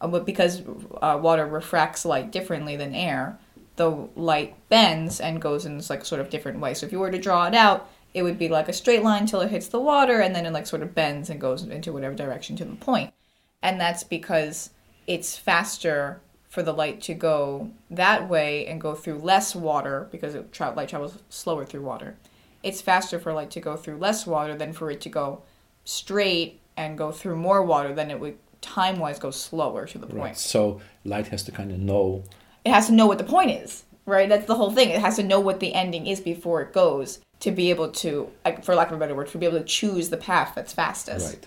[0.00, 0.62] uh, but because
[1.00, 3.38] uh, water refracts light differently than air,
[3.76, 6.74] the light bends and goes in this like sort of different way.
[6.74, 9.24] So if you were to draw it out, it would be like a straight line
[9.24, 11.92] till it hits the water, and then it like sort of bends and goes into
[11.92, 13.14] whatever direction to the point.
[13.62, 14.70] And that's because
[15.06, 20.34] it's faster for the light to go that way and go through less water because
[20.34, 22.16] it tra- light travels slower through water.
[22.62, 25.42] It's faster for light to go through less water than for it to go
[25.84, 27.94] straight and go through more water.
[27.94, 30.20] than it would time wise go slower to the point.
[30.22, 30.36] Right.
[30.36, 32.24] So light has to kind of know.
[32.64, 34.28] It has to know what the point is, right?
[34.28, 34.90] That's the whole thing.
[34.90, 38.30] It has to know what the ending is before it goes to be able to,
[38.62, 41.26] for lack of a better word, to be able to choose the path that's fastest
[41.36, 41.46] Right.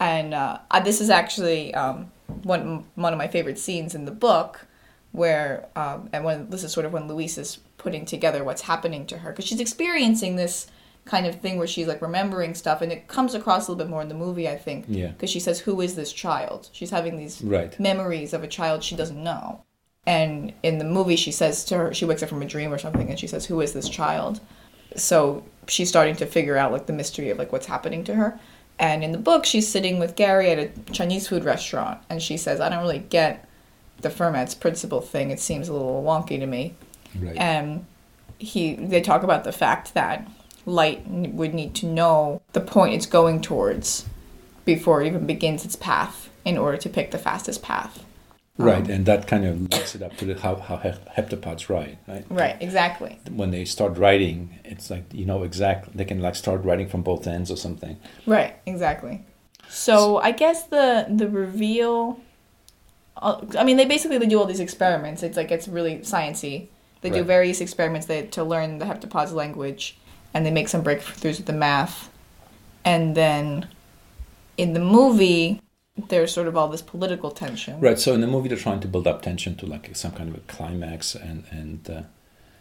[0.00, 2.10] and uh, this is actually um,
[2.44, 4.66] one one of my favorite scenes in the book,
[5.12, 9.06] where um, and when this is sort of when Louise is putting together what's happening
[9.06, 10.66] to her because she's experiencing this
[11.04, 13.90] kind of thing where she's like remembering stuff, and it comes across a little bit
[13.90, 14.84] more in the movie, I think.
[14.88, 15.08] Yeah.
[15.08, 17.78] Because she says, "Who is this child?" She's having these Right.
[17.80, 19.62] memories of a child she doesn't know.
[20.06, 22.78] And in the movie, she says to her, she wakes up from a dream or
[22.78, 24.40] something, and she says, "Who is this child?"
[24.96, 28.38] So she's starting to figure out like the mystery of like what's happening to her.
[28.78, 32.36] And in the book, she's sitting with Gary at a Chinese food restaurant, and she
[32.36, 33.47] says, "I don't really get
[34.00, 35.30] the Fermat's principle thing.
[35.30, 36.74] It seems a little wonky to me."
[37.18, 37.36] Right.
[37.38, 37.86] and
[38.38, 40.28] he they talk about the fact that
[40.66, 44.04] light would need to know the point it's going towards
[44.64, 48.04] before it even begins its path in order to pick the fastest path
[48.58, 48.84] right.
[48.84, 52.24] Um, and that kind of links it up to the, how, how heptapods write, right?
[52.28, 56.62] right exactly When they start writing, it's like, you know, exactly, they can like start
[56.64, 57.96] writing from both ends or something.
[58.26, 59.24] right exactly
[59.70, 62.20] so i guess the the reveal
[63.58, 66.68] i mean they basically they do all these experiments it's like it's really sciency
[67.00, 69.96] they do various experiments they, to learn the heptapod's language
[70.34, 72.10] and they make some breakthroughs with the math
[72.84, 73.68] and then
[74.56, 75.60] in the movie
[76.08, 77.98] there's sort of all this political tension Right.
[77.98, 80.36] So in the movie, they're trying to build up tension to like some kind of
[80.36, 82.02] a climax and and uh,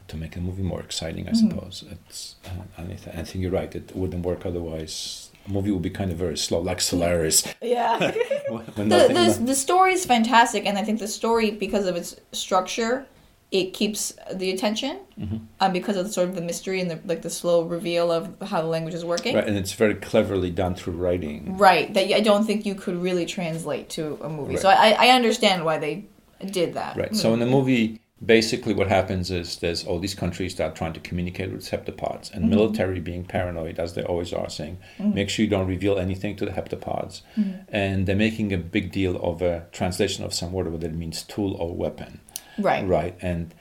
[0.07, 1.27] to make the movie more exciting.
[1.29, 2.35] I suppose it's.
[2.45, 3.73] Uh, I, th- I think you're right.
[3.75, 5.26] It wouldn't work otherwise.
[5.47, 7.47] Movie would be kind of very slow, like Solaris.
[7.61, 7.97] yeah
[8.75, 12.15] when the, the, the story is fantastic and i think the story because of its
[12.31, 13.05] structure
[13.51, 15.37] it keeps the attention Mm-hmm.
[15.61, 18.35] um, because of the sort of the mystery and the like the slow reveal of
[18.49, 21.57] how the language is working right, and it's very cleverly done through writing.
[21.57, 24.53] Right, that I don't think you could really translate to a movie.
[24.53, 24.61] Right.
[24.61, 26.05] So I, I understand why they
[26.51, 26.95] did that.
[26.97, 27.15] Right.
[27.15, 30.93] So in the movie, basically what happens is there's all these countries that are trying
[30.93, 35.43] to communicate with heptapods, and military being paranoid as they always are, saying make sure
[35.45, 37.21] you don't reveal anything to the heptapods,
[37.69, 41.23] and they're making a big deal of a translation of some word whether it means
[41.23, 42.19] tool or weapon.
[42.57, 43.15] Right, right.
[43.21, 43.53] And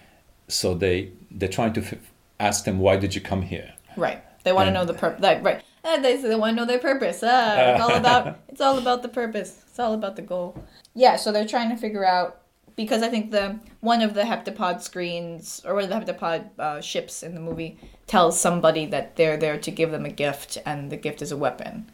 [0.49, 1.95] so they they're trying to f-
[2.41, 3.75] ask them why did you come here.
[3.97, 4.23] Right.
[4.45, 5.21] They want to know the purpose.
[5.23, 7.21] Like, right, Uh, they they want to know their purpose.
[7.23, 9.63] Ah, it's all about it's all about the purpose.
[9.69, 10.65] It's all about the goal.
[10.95, 12.41] Yeah, so they're trying to figure out
[12.77, 16.81] because I think the one of the heptapod screens or one of the heptapod uh,
[16.81, 20.91] ships in the movie tells somebody that they're there to give them a gift, and
[20.93, 21.91] the gift is a weapon,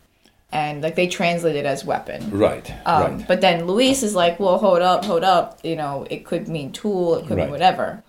[0.51, 2.31] and like they translate it as weapon.
[2.31, 2.71] Right.
[2.85, 3.29] Um, right.
[3.29, 5.61] But then Louise is like, well, hold up, hold up.
[5.65, 7.45] You know, it could mean tool, it could Right.
[7.45, 8.03] mean whatever.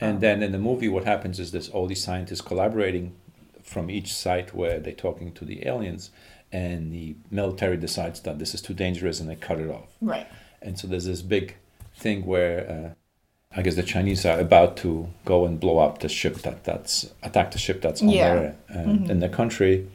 [0.00, 3.14] And then in the movie, what happens is there's all these scientists collaborating
[3.62, 6.10] from each site where they're talking to the aliens,
[6.52, 9.88] and the military decides that this is too dangerous and they cut it off.
[10.00, 10.26] Right.
[10.62, 11.56] And so there's this big
[11.98, 16.08] thing where uh, I guess the Chinese are about to go and blow up the
[16.08, 18.34] ship that that's attack the ship that's on Yeah.
[18.34, 19.88] their uh, in the country,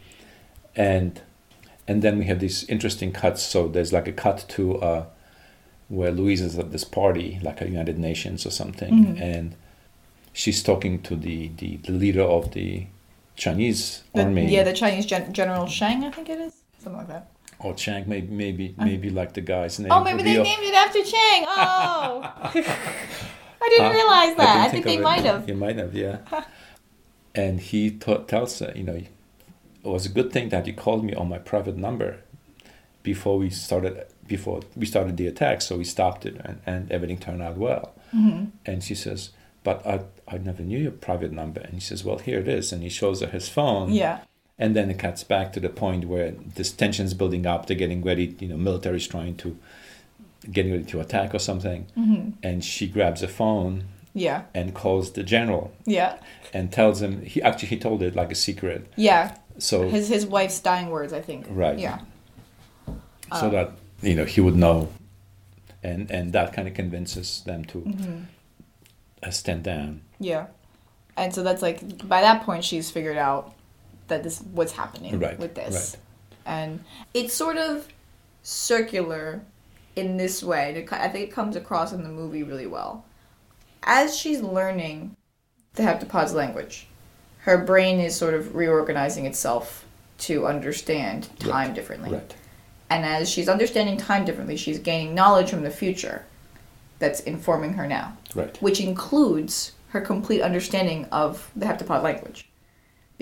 [0.75, 1.21] and
[1.87, 3.41] and then we have these interesting cuts.
[3.43, 5.05] So there's like a cut to uh,
[5.89, 9.55] where Louise is at this party, like a United Nations or something, and
[10.33, 12.87] she's talking to the, the, the leader of the
[13.35, 14.51] Chinese The, army.
[14.51, 16.63] yeah, the Chinese gen- General Shang, I think it is.
[16.79, 17.27] Something like that.
[17.59, 19.91] Or Chang, maybe maybe maybe like the guy's name.
[19.91, 21.45] Oh, maybe they named it after Chang.
[21.47, 22.33] Oh.
[23.63, 24.57] I didn't realize that.
[24.57, 25.03] I, think, didn't they it.
[25.03, 25.47] might have.
[25.47, 26.17] You might have, yeah.
[27.35, 29.07] and he t- tells her, you know, it
[29.83, 32.19] was a good thing that you called me on my private number
[33.03, 35.61] before we started before we started the attack.
[35.61, 37.93] So we stopped it, and, and everything turned out well.
[38.13, 38.45] Mm-hmm.
[38.65, 39.31] And she says,
[39.63, 42.71] "But I I never knew your private number." And he says, "Well, here it is."
[42.71, 43.91] And he shows her his phone.
[43.91, 44.21] Yeah.
[44.59, 47.65] And then it cuts back to the point where this tension's building up.
[47.65, 48.35] They're getting ready.
[48.39, 49.57] You know, military's trying to
[50.51, 51.87] getting ready to attack or something.
[51.97, 52.31] Mm-hmm.
[52.43, 54.43] And she grabs a phone Yeah.
[54.53, 56.17] and calls the general Yeah.
[56.53, 59.35] and tells him he actually he told it like a secret Yeah.
[59.57, 61.45] so His his wife's dying words, I think.
[61.49, 61.79] Right.
[61.79, 61.99] Yeah.
[63.39, 64.89] so that you know he would know
[65.81, 68.17] and and that kind of convinces them to Mm-hmm.
[69.23, 70.47] uh, stand down Yeah.
[71.17, 73.52] And so that's like by that point she's figured out
[74.07, 75.95] that this what's happening Right, with this.
[75.95, 75.99] right.
[76.45, 77.87] And it's sort of
[78.41, 79.41] circular
[79.95, 80.69] in this way.
[80.69, 83.05] and it ki- I think it comes across in the movie really well.
[83.83, 85.15] As she's learning
[85.75, 86.87] the heptapod's language,
[87.39, 89.85] her brain is sort of reorganizing itself
[90.19, 92.11] to understand time Right, differently.
[92.11, 92.35] right
[92.89, 96.25] And as she's understanding time differently, she's gaining knowledge from the future
[96.99, 102.47] that's informing her now right which includes her complete understanding of the heptapod language.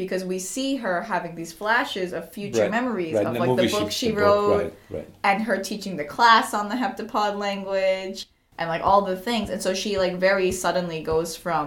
[0.03, 3.27] Because we see her having these flashes of future Right, memories right.
[3.27, 6.47] of like the movie, book she the book, wrote right and her teaching the class
[6.59, 8.19] on the heptapod language
[8.57, 9.51] and like all the things.
[9.51, 11.65] And so she like very suddenly goes from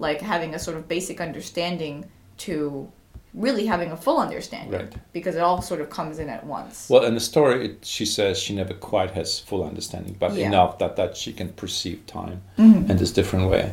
[0.00, 1.94] like having a sort of basic understanding
[2.38, 2.90] to
[3.32, 4.72] really having a full understanding.
[4.80, 4.92] Right.
[5.12, 6.88] Because it all sort of comes in at once.
[6.90, 10.48] well in the story it, she says she never quite has full understanding but Yeah.
[10.48, 12.90] enough that that she can perceive time Mm-hmm.
[12.90, 13.64] in this different way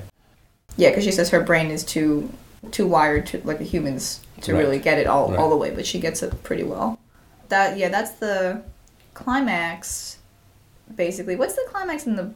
[0.77, 2.29] Yeah, because she says her brain is too
[2.71, 4.59] too wired to like the human's to Right.
[4.59, 5.39] really get it all, Right.
[5.39, 6.99] all the way, but she gets it pretty well.
[7.49, 8.61] That yeah, that's the
[9.13, 10.17] climax.
[10.95, 12.31] Basically, what's the climax in the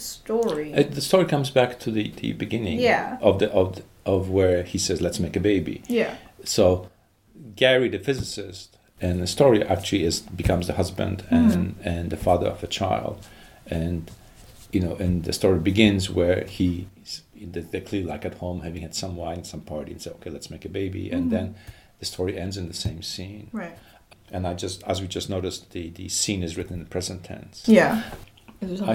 [0.00, 0.74] story?
[0.74, 3.18] Uh, the story comes back to the, the beginning Yeah.
[3.20, 6.88] of the of the, of where he says let's make a baby yeah, so
[7.56, 12.48] Gary the physicist and the story actually is becomes the husband and and the father
[12.48, 13.16] of a child
[13.70, 14.10] and
[14.74, 16.86] you know and the story begins where he
[17.52, 20.50] they're clearly like at home having had some wine some party and say okay let's
[20.50, 21.54] make a baby and then
[22.00, 23.76] the story ends in the same scene right.
[24.32, 27.24] and I just as we just noticed the the scene is written in the present
[27.24, 28.02] tense Yeah.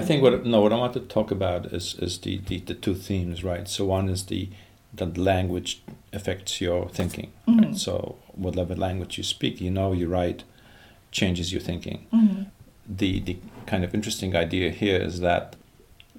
[0.00, 2.94] think what no what I want to talk about is is the, the, the two
[2.94, 3.68] themes, right?
[3.68, 4.48] So one is the
[4.94, 5.70] that language
[6.12, 7.30] affects your thinking.
[7.46, 7.76] Right?
[7.76, 10.42] So whatever language you speak, you know you write
[11.12, 11.98] changes your thinking.
[12.12, 12.46] Mhm.
[12.98, 15.54] The the kind of interesting idea here is that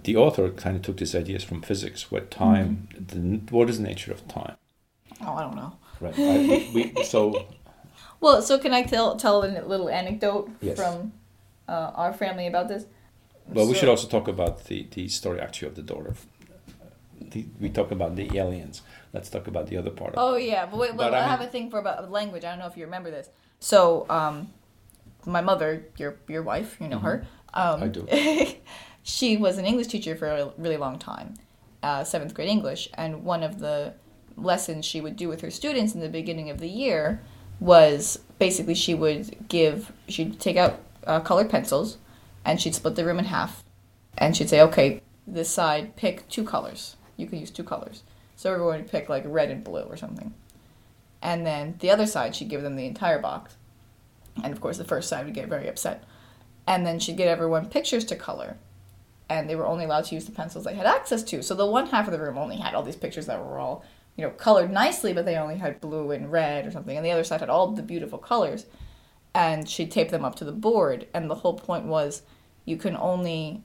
[0.04, 3.84] the author kind of took these ideas from physics, where time, the, what is the
[3.84, 4.56] nature of time,
[5.22, 5.74] Oh, I don't know.
[6.00, 6.14] right?
[6.18, 7.46] I, we, so
[8.22, 10.76] Well, so can I tell tell a little anecdote Yes.
[10.78, 11.14] from
[11.68, 12.86] uh, our family about this?
[13.48, 16.16] Well, we should also talk about the, the story actually of the daughter.
[17.20, 18.82] The, we talk about the aliens.
[19.14, 20.12] Let's talk about the other part.
[20.16, 22.10] Of Oh yeah, but wait, well, But I I, mean- have a thing for about
[22.12, 22.44] language.
[22.46, 23.30] I don't know if you remember this.
[23.60, 24.50] So, um,
[25.26, 27.26] my mother, your your wife, you know her.
[27.54, 28.08] Um, I do.
[29.04, 31.36] she was an English teacher for a really long time,
[31.84, 33.94] uh, seventh grade English, and one of the
[34.38, 37.22] lessons she would do with her students in the beginning of the year
[37.60, 41.98] was basically she would give she'd take out uh, colored pencils,
[42.46, 43.64] and she'd split the room in half,
[44.18, 46.96] and she'd say, okay, this side pick two colors.
[47.18, 48.04] You can use two colors.
[48.36, 50.34] So everyone would pick like red and blue or something.
[51.22, 53.56] And then the other side, she'd give them the entire box.
[54.44, 56.04] And of course, the first side would get very upset.
[56.66, 58.58] And then she'd get everyone pictures to color.
[59.32, 61.42] And they were only allowed to use the pencils they had access to.
[61.42, 63.84] So the one half of the room only had all these pictures that were all,
[64.18, 66.96] you know, colored nicely, but they only had blue and red or something.
[66.98, 68.66] And the other side had all the beautiful colors.
[69.34, 71.08] And she taped them up to the board.
[71.14, 72.24] And the whole point was
[72.66, 73.64] you can only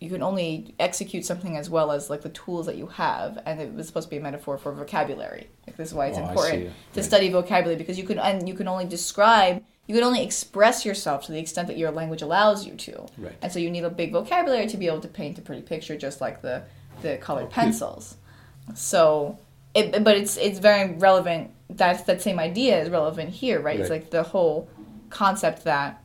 [0.00, 3.60] you can only execute something as well as like the tools that you have and
[3.60, 6.28] it was supposed to be a metaphor for vocabulary like this is why it's Oh,
[6.28, 6.62] important
[6.92, 7.04] to Right.
[7.04, 11.26] study vocabulary because you can and you can only describe you can only express yourself
[11.26, 13.36] to the extent that your language allows you to Right.
[13.42, 15.96] and so you need a big vocabulary to be able to paint a pretty picture
[15.96, 16.62] just like the
[17.02, 18.16] the colored pencils
[18.74, 19.38] so
[19.74, 23.90] it but it's it's very relevant that that same idea is relevant here right, it's
[23.90, 24.68] like the whole
[25.10, 26.00] concept that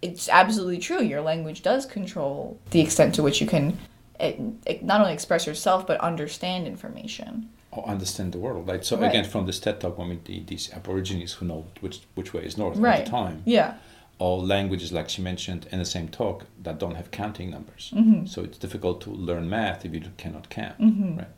[0.00, 1.02] it's absolutely true.
[1.02, 3.76] Your language does control the extent to which you can
[4.20, 7.48] it, it not only express yourself but understand information.
[7.70, 8.82] Or understand the world, right?
[8.84, 9.08] So Right.
[9.10, 12.42] again, from this TED talk, I mean, the, these Aborigines who know which which way
[12.44, 13.04] is north all Right.
[13.04, 13.74] the time, Yeah.
[14.18, 17.92] or languages like she mentioned in the same talk that don't have counting numbers.
[17.94, 18.24] Mm-hmm.
[18.26, 21.28] So it's difficult to learn math if you cannot count, right?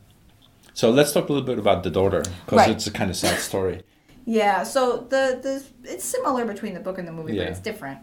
[0.73, 2.69] So let's talk a little bit about the daughter because Right.
[2.69, 3.81] it's a kind of sad story.
[4.25, 4.81] Yeah, so
[5.13, 5.53] the the
[5.93, 7.43] it's similar between the book and the movie, Yeah.
[7.43, 7.99] but it's different.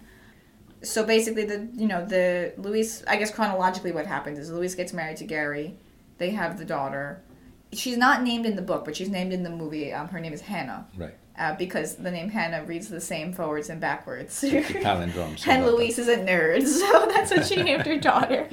[0.82, 3.02] So basically, the you know the Louise.
[3.12, 5.76] I guess chronologically, what happens is Louise gets married to Gary.
[6.18, 7.22] They have the daughter.
[7.72, 9.92] She's not named in the book, but she's named in the movie.
[9.92, 11.14] Um, her name is Hannah, Right.
[11.38, 14.40] uh, because the name Hannah reads the same forwards and backwards.
[14.40, 15.46] The palindromes.
[15.46, 18.48] And Louise is a nerd, so that's what she named her daughter.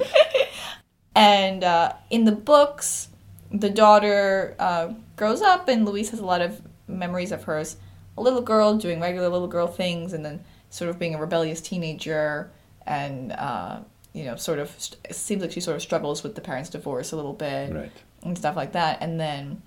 [1.14, 3.08] and uh, in the books,
[3.50, 7.76] the daughter uh, grows up, and Louise has a lot of memories of her as
[8.18, 11.60] a little girl doing regular little girl things, and then sort of being a rebellious
[11.60, 12.50] teenager,
[12.86, 13.78] and uh,
[14.12, 17.12] you know, sort of st- seems like she sort of struggles with the parents' divorce
[17.12, 17.72] a little bit.
[17.74, 17.92] Right.
[18.22, 18.98] And stuff like that.
[19.00, 19.62] And then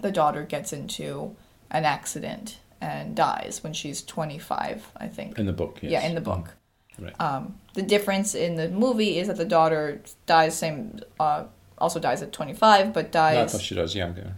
[0.00, 1.34] the daughter gets into
[1.70, 5.38] an accident and dies when she's 25, I think.
[5.38, 5.78] In the book.
[5.82, 5.92] Yes.
[5.92, 6.54] Yeah, in the book.
[7.00, 7.04] Mm.
[7.04, 7.20] Right.
[7.20, 11.44] Um, the difference in the movie is that the daughter dies same, uh,
[11.78, 13.52] also dies at 25, but No, I dies.
[13.52, 14.34] thought she was younger.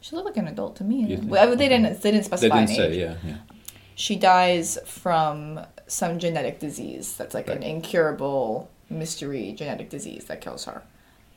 [0.00, 1.16] she looked like an adult to me.
[1.22, 2.00] Well, they didn't.
[2.02, 2.60] They didn't specify.
[2.60, 2.98] They didn't say.
[3.00, 3.14] Yeah.
[3.24, 3.36] Yeah.
[3.94, 10.64] She dies from some genetic disease that's like an incurable mystery genetic disease that kills
[10.64, 10.82] her.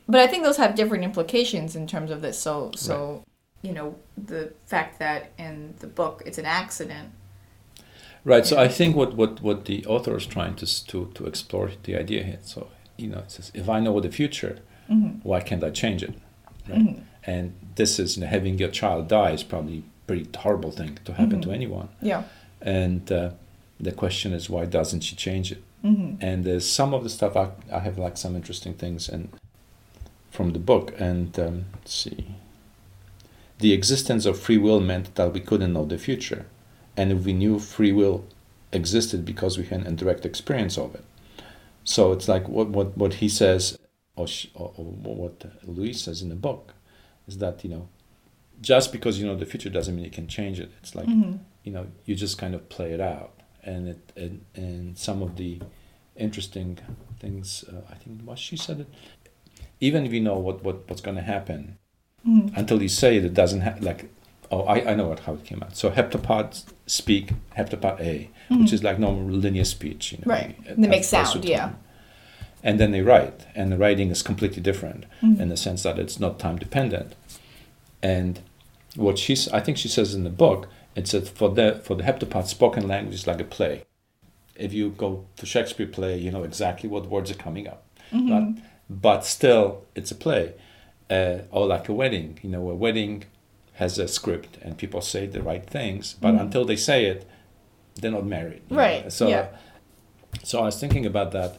[0.07, 2.37] But I think those have different implications in terms of this.
[2.39, 3.23] So, so
[3.61, 7.09] you know, the fact that in the book it's an accident.
[8.23, 8.45] Right.
[8.45, 11.95] So I think what, what, what the author is trying to, to to explore the
[11.95, 12.39] idea here.
[12.43, 15.27] So you know, it says if I know the future, Mm-hmm.
[15.27, 16.13] why can't I change it?
[16.69, 16.97] Right.
[17.25, 20.99] And this is you know, having your child die is probably a pretty horrible thing
[21.05, 21.49] to happen Mm-hmm.
[21.49, 21.89] to anyone.
[22.03, 22.23] Yeah.
[22.61, 23.31] And uh,
[23.79, 25.63] the question is why doesn't she change it?
[25.83, 26.15] Mm-hmm.
[26.21, 29.29] And there's some of the stuff I, I have like some interesting things and
[30.35, 30.93] from the book.
[30.99, 32.35] And um, let's see,
[33.59, 36.45] the existence of free will meant that we couldn't know the future,
[36.97, 38.25] and if we knew free will
[38.71, 41.05] existed because we had a direct experience of it.
[41.83, 43.77] So it's like what what, what he says,
[44.15, 46.73] or, sh or, or what Louise says in the book,
[47.27, 47.87] is that you know
[48.61, 50.71] just because you know the future doesn't mean you can change it.
[50.81, 51.39] It's like Mhm.
[51.63, 53.31] you know you just kind of play it out,
[53.63, 55.61] and it and, and some of the
[56.17, 56.77] interesting
[57.19, 57.63] things.
[57.71, 58.87] Uh, I think what she said it.
[59.79, 61.77] Even if you know what, what what's going to happen,
[62.27, 62.55] Mhm.
[62.57, 64.09] until you say it, it doesn't have like.
[64.51, 65.75] Oh, I, I know what how it came out.
[65.75, 70.11] So heptapods speak heptapod A, which is like normal linear speech.
[70.11, 70.29] You know, Mm-hmm.
[70.29, 70.77] Right.
[70.81, 71.73] They make sound, yeah.
[72.63, 75.39] And then they write, and the writing is completely different Mhm.
[75.39, 77.15] in the sense that it's not time dependent.
[78.03, 78.39] And
[78.95, 82.03] what she's, I think she says in the book, it said for the for the
[82.03, 83.83] heptapod, spoken language is like a play.
[84.55, 88.29] If you go to Shakespeare play, you know exactly what words are coming up, Mhm.
[88.29, 90.53] but but still it's a play,
[91.09, 92.39] uh, or like a wedding.
[92.43, 93.25] You know, a wedding
[93.73, 96.41] has a script and people say the right things, but Mhm.
[96.41, 97.25] until they say it,
[97.95, 98.61] they're not married.
[98.69, 98.81] you know.
[98.81, 99.47] Right, So, yeah.
[100.43, 101.57] so I was thinking about that.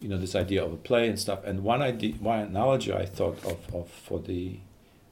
[0.00, 1.40] You know, this idea of a play and stuff.
[1.44, 4.58] And one idea, one analogy I thought of, of for the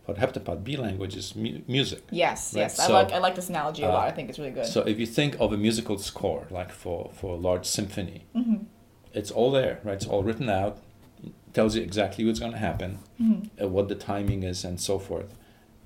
[0.04, 2.02] for heptapod B language is mu- music.
[2.10, 2.78] Yes, Right, yes.
[2.78, 4.06] I like I like this analogy a uh, lot.
[4.08, 4.66] I think it's really good.
[4.66, 8.56] So if you think of a musical score, like for, for a large symphony, hmm
[9.14, 9.94] it's all there, right?
[9.94, 10.78] It's all written out,
[11.54, 14.98] tells you exactly what's going to happen, hmm uh, what the timing is, and so
[14.98, 15.32] forth.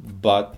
[0.01, 0.57] But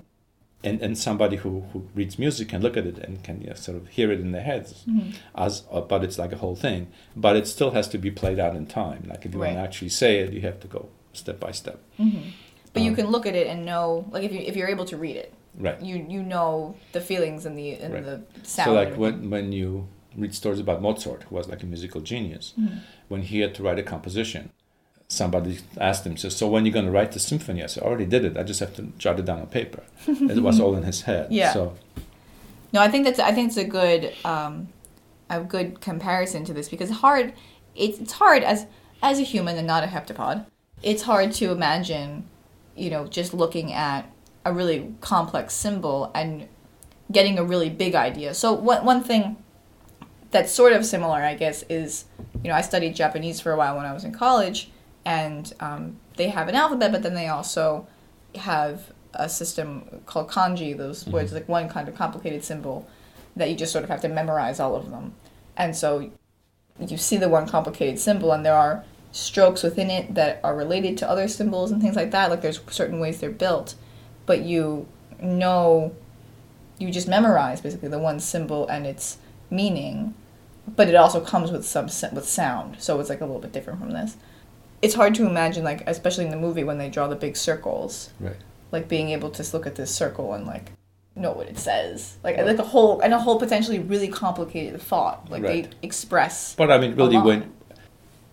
[0.63, 3.55] and, and somebody who, who reads music can look at it and can you know,
[3.55, 6.57] sort of hear it in their heads hmm as uh, but it's like a whole
[6.57, 6.89] thing.
[7.17, 9.03] But it still has to be played out in time.
[9.13, 11.79] Like if you want to actually say it, you have to go step by step.
[11.97, 12.19] hmm
[12.73, 14.85] But you Um, can look at it and know, like if you if you're able
[14.93, 15.33] to read it,
[15.67, 15.81] Right.
[15.89, 18.05] you you know the feelings and the and Right.
[18.11, 18.67] the sound.
[18.67, 19.89] So like when when you
[20.23, 22.47] read stories about Mozart, who was like a musical genius.
[22.59, 22.79] Mhm.
[23.13, 24.43] when he had to write a composition,
[25.11, 27.63] somebody asked him, so, so when are you going to write the symphony?
[27.63, 28.37] I said, I already did it.
[28.37, 29.83] I just have to jot it down on paper.
[30.07, 31.29] it was all in his head.
[31.31, 31.53] Yeah.
[31.53, 31.77] So,
[32.73, 34.69] No, I think that's I think it's a good um,
[35.29, 37.33] a good comparison to this because hard
[37.75, 38.67] it's it's hard as
[39.03, 40.47] as a human and not a heptapod.
[40.83, 42.25] It's hard to imagine,
[42.77, 44.11] you know, just looking at
[44.45, 46.49] a really complex symbol and
[47.11, 48.33] getting a really big idea.
[48.35, 49.37] So one one thing
[50.31, 52.05] that's sort of similar, I guess, is
[52.43, 54.71] you know I studied Japanese for a while when I was in college,
[55.05, 57.87] and um, they have an alphabet, but then they also
[58.35, 60.77] have a system called kanji.
[60.77, 62.89] Those where it's like one kind of complicated symbol
[63.37, 65.15] that you just sort of have to memorize all of them,
[65.57, 66.11] and so
[66.79, 70.97] you see the one complicated symbol, and there are strokes within it that are related
[70.99, 72.31] to other symbols and things like that.
[72.31, 73.75] Like there's certain ways they're built,
[74.27, 74.87] but you
[75.21, 75.95] know,
[76.79, 79.19] you just memorize basically the one symbol and its
[79.51, 80.15] meaning,
[80.77, 83.81] but it also comes with some with sound, so it's like a little bit different
[83.81, 84.17] from this.
[84.83, 88.11] It's hard to imagine, like especially in the movie when they draw the big circles,
[88.19, 88.37] right.
[88.73, 90.73] like being able to look at this circle and like
[91.17, 95.29] know what it says, like like a whole and a whole potentially really complicated thought,
[95.31, 95.71] like Right.
[95.71, 96.55] they express.
[96.55, 97.53] But I mean, really, when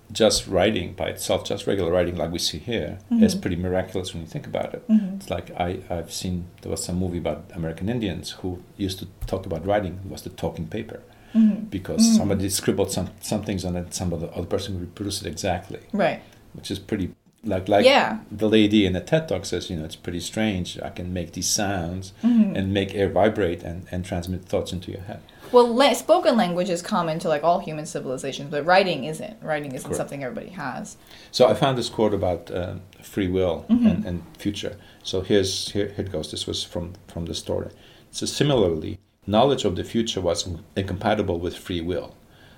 [0.09, 3.41] just writing by itself, just regular writing like we see here, is Mhm.
[3.41, 4.87] pretty miraculous when you think about it.
[4.87, 5.17] Mhm.
[5.17, 9.07] It's like I, I've seen, there was some movie about American Indians who used to
[9.25, 11.01] talk about writing, it was the talking paper.
[11.35, 11.69] Mhm.
[11.69, 12.15] Because Mhm.
[12.19, 16.21] somebody scribbled some, some things on it, some other, other person reproduced it exactly, Right.
[16.53, 18.19] Which is pretty, like, like yeah.
[18.31, 20.79] the lady in the TED Talk says, you know, it's pretty strange.
[20.81, 22.55] I can make these sounds Mhm.
[22.57, 25.21] and make air vibrate and, and transmit thoughts into your head.
[25.51, 29.41] Well, la- spoken language is common to like all human civilizations, but writing isn't.
[29.41, 29.95] Writing isn't Correct.
[29.97, 30.97] something everybody has.
[31.31, 33.85] So I found this quote about um free will Mhm.
[33.91, 34.75] and, and future.
[35.03, 36.31] So here's here, here it goes.
[36.31, 37.69] This was from from the story.
[38.11, 42.13] So similarly, knowledge of the future was in- incompatible with free will.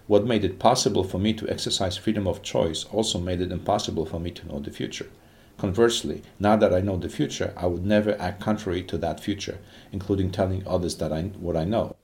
[0.10, 4.08] What made it possible for me to exercise freedom of choice also made it impossible
[4.08, 5.06] for me to know the future.
[5.60, 9.60] Conversely, now that I know the future, I would never act contrary to that future,
[9.92, 11.96] including telling others that I what I know.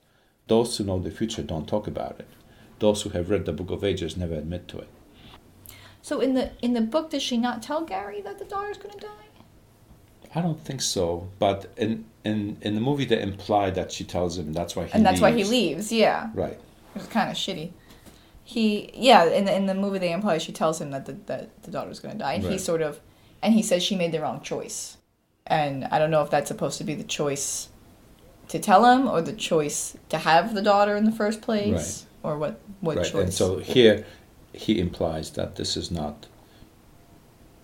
[0.46, 2.28] Those who know the future don't talk about it.
[2.78, 4.88] Those who have read the Book of Ages never admit to it.
[6.00, 9.00] So in the in the book, does she not tell Gary that the daughter's gonna
[9.00, 9.26] die?
[10.32, 11.26] I don't think so.
[11.40, 14.84] But in in in the movie, they imply that she tells him, and that's why
[14.84, 14.92] he.
[14.92, 15.50] and that's why he leaves.
[15.50, 15.92] leaves.
[15.92, 16.52] Yeah, Right.
[16.94, 17.72] it was kind of shitty.
[18.48, 21.64] He yeah, in the in the movie they imply she tells him that the that
[21.64, 23.00] the daughter's gonna die, and he sort of,
[23.42, 24.98] and he says she made the wrong choice,
[25.48, 27.70] and I don't know if that's supposed to be the choice
[28.48, 32.38] to tell him or the choice to have the daughter in the first place or
[32.38, 33.06] what what right.
[33.06, 33.24] choice.
[33.24, 34.06] And so here,
[34.52, 36.26] he implies that this is not.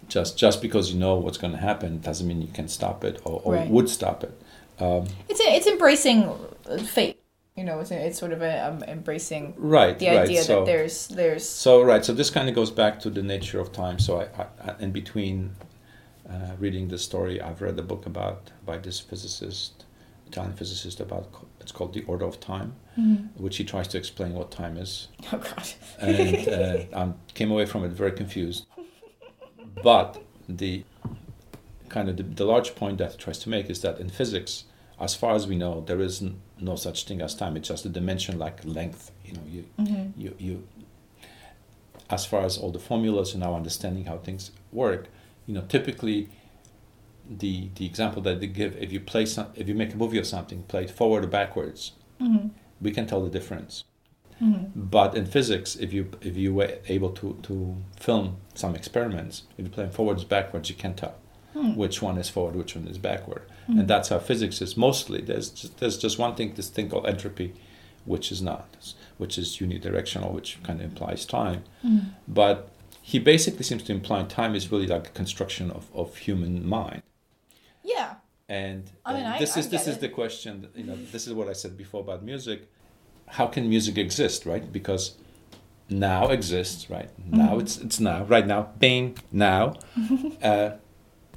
[0.09, 3.21] Just just because you know what's going to happen doesn't mean you can stop it
[3.25, 3.71] or, or Right.
[3.71, 4.35] would stop it.
[4.81, 6.29] Um, It's it's embracing
[6.87, 7.22] fate.
[7.57, 9.99] You know, it's it's sort of a, um, embracing right.
[9.99, 10.19] the right.
[10.21, 13.23] idea so, that there's there's So right, so this kind of goes back to the
[13.23, 13.99] nature of time.
[13.99, 15.55] So I, I in between
[16.29, 19.85] uh, reading the story, I've read a book about by this physicist,
[20.27, 21.29] Italian physicist about
[21.61, 22.75] it's called The Order of Time,
[23.37, 25.69] which he tries to explain what time is, oh god.
[26.01, 28.67] and uh, I came away from it very confused.
[29.83, 30.85] But the
[31.91, 34.65] kind of the, the large point that he tries to make is that in physics,
[34.99, 37.57] as far as we know, there is n- no such thing as time.
[37.57, 39.11] It's just a dimension like length.
[39.25, 40.21] You know, you Mm-hmm.
[40.21, 40.69] you you.
[42.11, 45.09] As far as all the formulas and now understanding how things work,
[45.47, 46.29] you know, typically.
[47.31, 50.19] The the example that they give, if you play some, if you make a movie
[50.19, 52.49] of something, play it forward or backwards, Mm-hmm.
[52.81, 53.85] we can tell the difference.
[54.43, 54.81] Mm-hmm.
[54.91, 59.65] But in physics, if you if you were able to, to film some experiments, if
[59.65, 61.15] you play them forwards backwards, you can tell
[61.55, 61.75] Hmm.
[61.77, 64.77] which one is forward, which one is backward, and that's how physics is.
[64.77, 67.55] Mostly, there's just, there's just one thing, this thing called entropy,
[68.05, 71.63] which is not, which is unidirectional, which kind of implies time.
[71.85, 72.09] Mm-hmm.
[72.29, 72.69] But
[73.01, 77.03] he basically seems to imply time is really like a construction of, of human mind.
[77.85, 78.15] Yeah.
[78.49, 80.63] And I mean, uh, I- this I is this get is the question.
[80.63, 82.69] that, You know, this is what I said before about music.
[83.27, 84.71] How can music exist, right?
[84.73, 85.15] Because
[85.89, 87.11] now exists, right?
[87.19, 87.61] Now Mm-hmm.
[87.61, 89.75] it's it's now, right now, bing, now.
[90.43, 90.71] uh,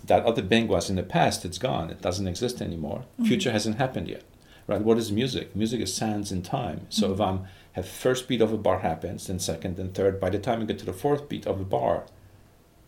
[0.08, 1.45] that other bing was in the past.
[1.45, 1.89] It's gone.
[1.89, 2.99] It doesn't exist anymore.
[3.14, 3.26] Mm-hmm.
[3.26, 4.24] Future hasn't happened yet,
[4.68, 4.82] right?
[4.82, 5.56] What is music?
[5.56, 6.88] Music is sounds in time.
[6.89, 7.14] So Mm-hmm.
[7.14, 7.39] if I'm
[7.74, 10.20] have first beat of a bar happens, then second, then third.
[10.20, 12.06] By the time I get to the fourth beat of a bar,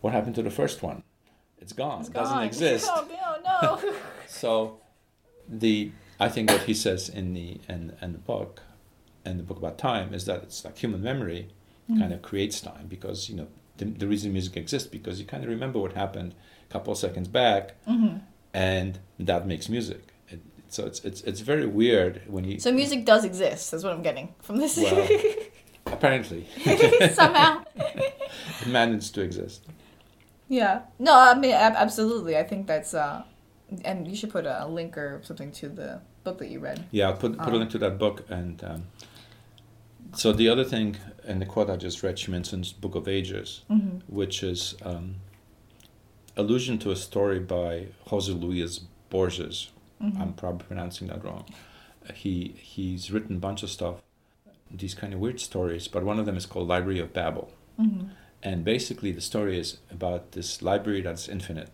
[0.00, 1.02] what happened to the first one?
[1.58, 2.00] It's gone.
[2.00, 2.46] It's it doesn't gone.
[2.52, 2.88] exist.
[2.90, 3.06] Oh,
[3.42, 3.92] no, no.
[4.26, 4.78] So,
[5.48, 8.62] the I think what he says in the in, in the book,
[9.26, 11.48] in the book about time, is that it's like human memory
[11.98, 13.48] kind of creates time because you know
[13.78, 16.34] the, the reason music exists because you kind of remember what happened
[16.68, 18.18] a couple of seconds back, Mm-hmm.
[18.54, 20.02] and that makes music.
[20.28, 23.70] It, so it's it's it's very weird when you So music does exist.
[23.70, 24.76] That's what I'm getting from this.
[24.76, 25.08] Well,
[25.86, 26.46] apparently
[27.14, 27.64] Somehow.
[27.76, 29.64] it managed to exist.
[30.48, 30.82] Yeah.
[30.98, 32.36] No, I mean absolutely.
[32.36, 33.22] I think that's uh,
[33.84, 36.84] and you should put a link or something to the book that you read.
[36.90, 38.62] Yeah, I'll put put a Um, link to that book and.
[38.64, 38.82] Um,
[40.14, 40.96] so the other thing
[41.26, 43.98] in the quote I just read, she mentions Book of Ages, Mm-hmm.
[44.14, 45.16] which is um,
[46.38, 48.78] allusion to a story by Jose Luis
[49.10, 49.70] Borges.
[50.02, 50.22] Mm-hmm.
[50.22, 51.44] I'm probably pronouncing that wrong.
[52.08, 53.96] Uh, He he's written a bunch of stuff,
[54.70, 58.06] these kind of weird stories, but one of them is called Library of Babel, Mm-hmm.
[58.42, 61.70] and basically the story is about this library that's infinite.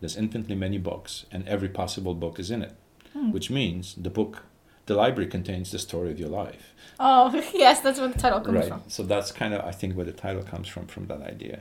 [0.00, 2.72] There's infinitely many books, and every possible book is in it,
[3.14, 3.30] Hmm.
[3.32, 4.42] which means the book,
[4.86, 6.74] the library contains the story of your life.
[7.00, 8.68] Oh yes, that's where the title comes right.
[8.68, 8.82] from.
[8.88, 11.58] So that's kind of I think where the title comes from from that idea,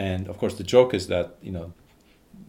[0.00, 1.72] and of course the joke is that you know,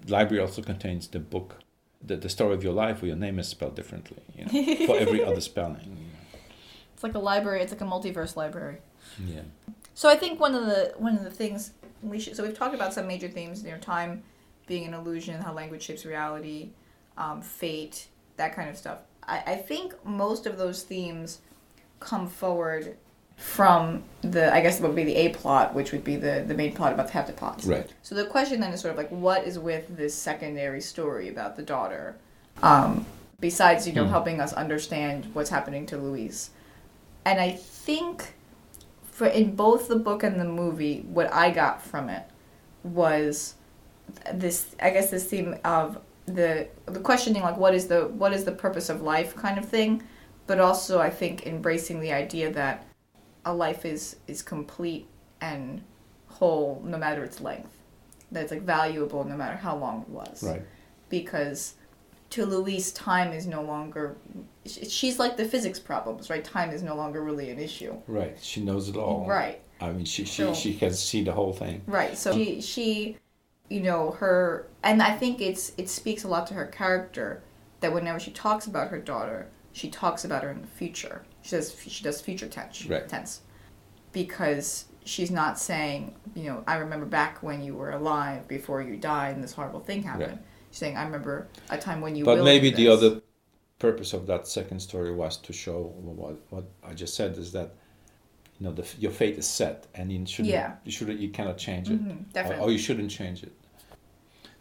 [0.08, 1.58] library also contains the book,
[2.02, 4.97] the, the story of your life where your name is spelled differently, you know, for
[4.97, 6.10] every other spelling.
[6.93, 7.62] It's like a library.
[7.62, 8.78] It's like a multiverse library.
[9.26, 9.41] Yeah.
[9.95, 11.72] So I think one of the one of the things
[12.02, 14.24] we should so we've talked about some major themes, you know, time
[14.66, 16.70] being an illusion, how language shapes reality,
[17.18, 18.99] um, fate, that kind of stuff.
[19.24, 21.39] I, I think most of those themes
[21.99, 22.95] come forward
[23.42, 26.54] from the I guess what would be the A plot, which would be the the
[26.54, 27.68] main plot about the heptapods.
[27.68, 27.89] Right.
[28.04, 31.56] So the question then is sort of like, what is with this secondary story about
[31.56, 32.16] the daughter,
[32.62, 33.06] um,
[33.39, 34.12] besides you know Hmm.
[34.12, 36.52] helping us understand what's happening to Louise,
[37.26, 38.34] and I think
[39.12, 42.24] for in both the book and the movie, what I got from it
[42.84, 43.56] was
[44.34, 48.44] this I guess this theme of the the questioning like what is the what is
[48.46, 50.04] the purpose of life kind of thing,
[50.46, 52.86] but also I think embracing the idea that
[53.46, 55.08] a life is is complete
[55.39, 55.82] and
[56.28, 57.78] whole no matter its length.
[58.32, 60.44] That it's like valuable no matter how long it was.
[60.44, 60.62] Right.
[61.10, 61.76] Because
[62.32, 64.16] to Louise, time is no longer.
[64.66, 66.44] She's like the physics problems, right?
[66.44, 67.96] Time is no longer really an issue.
[68.08, 68.38] Right.
[68.42, 69.26] She knows it all.
[69.28, 69.62] Right.
[69.82, 71.82] I mean, she she, So- she can see the whole thing.
[71.88, 72.18] Right.
[72.18, 73.18] So she she
[73.70, 77.42] you know her and I think it's it speaks a lot to her character
[77.80, 81.24] that whenever she talks about her daughter, she talks about her in the future.
[81.42, 82.86] She says she does future tense.
[82.86, 83.08] Right.
[83.08, 83.42] Tense.
[84.12, 88.98] Because she's not saying, you know, I remember back when you were alive before you
[88.98, 90.34] died and this horrible thing happened.
[90.34, 90.46] Right.
[90.70, 92.36] She's saying I remember a time when you were.
[92.38, 93.22] but maybe the this." other
[93.80, 97.74] purpose of that second story was to show what what I just said is that
[98.60, 100.76] you know the, your fate is set and you shouldn't Yeah.
[100.86, 102.64] you shouldn't you cannot change it Mhm, or, definitely.
[102.66, 103.54] or you shouldn't change it.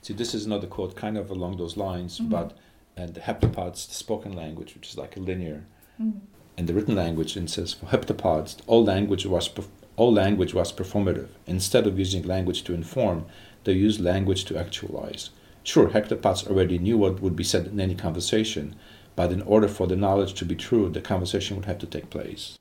[0.03, 2.31] See, this is another quote, kind of along those lines, Mhm.
[2.31, 2.57] but
[2.97, 5.66] and the heptapods, the spoken language, which is like a linear,
[6.01, 6.20] Mhm.
[6.61, 9.49] And the written language, and says for heptapods, all language was
[9.97, 11.29] all language was performative.
[11.47, 13.25] Instead of using language to inform,
[13.65, 15.31] they used language to actualize.
[15.65, 18.77] Sure, heptapods already knew what would be said in any conversation,
[19.17, 22.11] but in order for the knowledge to be true, the conversation would have to take
[22.11, 22.59] place.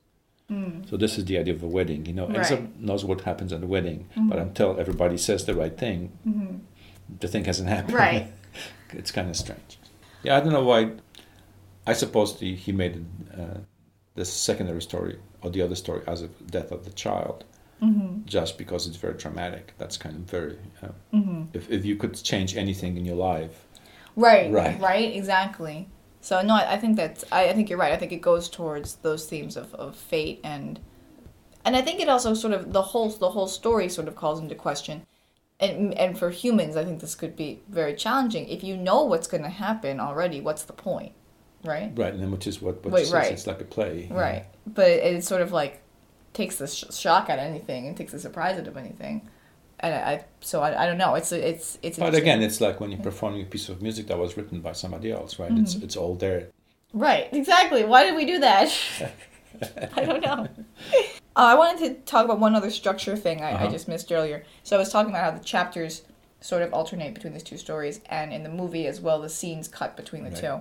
[0.50, 0.88] Mm.
[0.88, 2.06] So this is the idea of a wedding.
[2.06, 2.80] You know, Right.
[2.80, 4.28] knows what happens at a wedding, Mhm.
[4.30, 6.60] but until everybody says the right thing, Mhm.
[7.20, 7.94] the thing hasn't happened.
[7.94, 8.26] Right.
[8.92, 9.78] it's kind of strange.
[10.22, 10.92] Yeah, I don't know why.
[11.86, 13.58] I suppose the, he made uh,
[14.20, 17.44] the secondary story or the other story as a death of the child,
[17.82, 18.26] Mm-hmm.
[18.26, 19.74] just because it's very dramatic.
[19.78, 20.58] That's kind of very.
[20.82, 21.42] Uh, Mm-hmm.
[21.58, 23.56] if if you could change anything in your life,
[24.16, 24.78] Right, Right.
[24.78, 25.88] right, exactly.
[26.20, 27.92] So no, I I think that I, I think you're right.
[27.92, 30.80] I think it goes towards those themes of, of fate and
[31.64, 34.40] and I think it also sort of the whole the whole story sort of calls
[34.40, 35.06] into question.
[35.60, 38.48] And and for humans, I think this could be very challenging.
[38.48, 41.12] If you know what's going to happen already, what's the point,
[41.64, 41.92] right?
[41.96, 42.12] right?
[42.12, 43.30] And then which is what what Wait, right.
[43.32, 44.44] it's like a play, Right.
[44.66, 45.82] But it, it sort of like
[46.32, 49.28] takes the sh- shock out of anything and takes the surprise out of anything.
[49.80, 51.14] And I, I so I, I don't know.
[51.14, 51.98] It's it's it's.
[51.98, 54.72] But again, it's like when you're performing a piece of music that was written by
[54.72, 55.50] somebody else, right?
[55.52, 55.84] It's Mm-hmm.
[55.84, 56.48] it's all there.
[56.92, 57.84] Right, exactly.
[57.84, 58.68] Why did we do that?
[59.96, 60.48] I don't know.
[61.36, 63.70] Uh, I wanted to talk about one other structure thing I, I Uh-huh.
[63.70, 64.44] just missed earlier.
[64.64, 66.02] So I was talking about how the chapters
[66.40, 69.68] sort of alternate between these two stories, and in the movie as well, the scenes
[69.68, 70.40] cut between the Right.
[70.40, 70.60] two.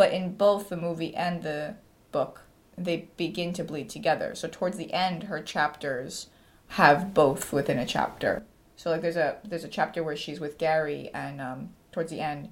[0.00, 1.74] But in both the movie and the
[2.10, 2.44] book,
[2.78, 4.34] they begin to bleed together.
[4.34, 6.28] So towards the end, her chapters
[6.68, 8.42] have both within a chapter.
[8.76, 12.20] So like there's a there's a chapter where she's with Gary, and um, towards the
[12.20, 12.50] end,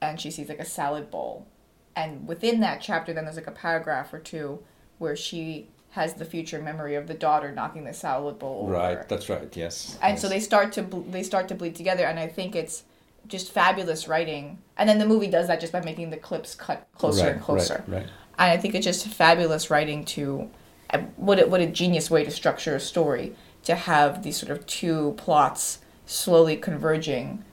[0.00, 1.46] and she sees like a salad bowl,
[1.94, 4.58] and within that chapter, then there's like a paragraph or two
[4.98, 8.72] where she has the future memory of the daughter knocking the salad bowl over.
[8.72, 9.08] Right.
[9.08, 9.56] That's right.
[9.56, 9.96] Yes.
[10.02, 10.20] And yes.
[10.20, 12.82] so they start to they start to bleed together, and I think it's
[13.28, 14.58] just fabulous writing.
[14.76, 17.42] And then the movie does that just by making the clips cut closer right, and
[17.42, 17.84] closer.
[17.86, 17.98] Right.
[17.98, 18.08] Right.
[18.38, 20.50] And I think it's just fabulous writing to
[20.90, 24.50] uh, what a, what a genius way to structure a story to have these sort
[24.50, 27.44] of two plots slowly converging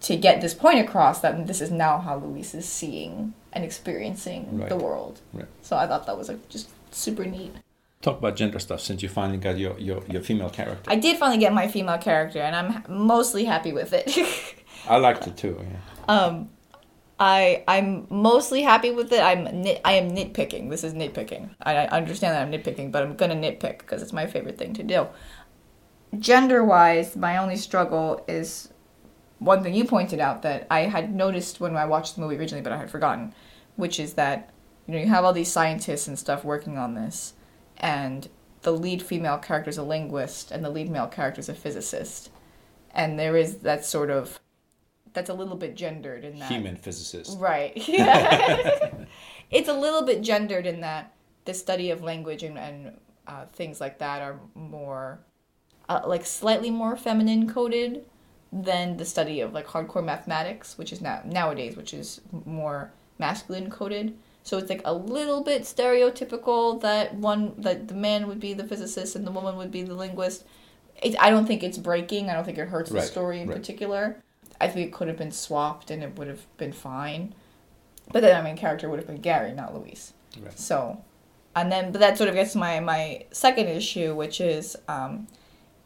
[0.00, 4.58] to get this point across that this is now how Louise is seeing and experiencing
[4.58, 4.68] Right.
[4.68, 5.20] the world.
[5.32, 5.46] Right.
[5.62, 7.52] So I thought that was like just super neat.
[8.02, 10.88] Talk about gender stuff since you finally got your your, your female character.
[10.90, 14.16] I did finally get my female character, and I'm mostly happy with it.
[14.88, 15.60] I liked it too.
[15.60, 16.04] Yeah.
[16.08, 16.50] um,
[17.18, 19.20] I I'm mostly happy with it.
[19.20, 20.70] I'm nit, I am nitpicking.
[20.70, 21.50] This is nitpicking.
[21.62, 24.74] I, I understand that I'm nitpicking, but I'm gonna nitpick because it's my favorite thing
[24.74, 25.06] to do.
[26.18, 28.72] Gender wise, my only struggle is
[29.38, 32.62] one thing you pointed out that I had noticed when I watched the movie originally,
[32.62, 33.34] but I had forgotten,
[33.76, 34.50] which is that
[34.86, 37.32] you know you have all these scientists and stuff working on this,
[37.78, 38.28] and
[38.62, 42.30] the lead female character is a linguist and the lead male character is a physicist,
[42.92, 44.38] and there is that sort of
[45.16, 47.38] that's a little bit gendered in that Human physicist.
[47.40, 47.72] Right.
[47.88, 48.92] Yeah.
[49.50, 51.14] it's a little bit gendered in that
[51.46, 52.92] the study of language and, and
[53.26, 55.20] uh, things like that are more,
[55.88, 58.04] uh, like slightly more feminine coded
[58.52, 63.70] than the study of like hardcore mathematics, which is now nowadays, which is more masculine
[63.70, 64.16] coded.
[64.42, 68.64] So it's like a little bit stereotypical that one that the man would be the
[68.64, 70.44] physicist and the woman would be the linguist.
[71.02, 72.28] It, I don't think it's breaking.
[72.28, 73.56] I don't think it hurts the story in right.
[73.56, 74.22] particular.
[74.60, 77.34] I think it could have been swapped and it would have been fine.
[78.12, 80.12] But then, I mean, character would have been Gary, not Louise.
[80.40, 80.58] Right.
[80.58, 81.02] So,
[81.54, 85.26] and then, but that sort of gets my, my second issue, which is um,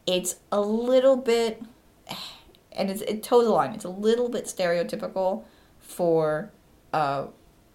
[0.06, 1.62] it's a little bit,
[2.72, 5.44] and it's, it toes the line, it's a little bit stereotypical
[5.80, 6.50] for
[6.92, 7.26] uh,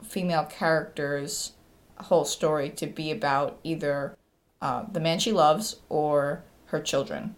[0.03, 1.53] female characters'
[1.97, 4.15] whole story to be about either
[4.61, 7.35] uh, the man she loves or her children.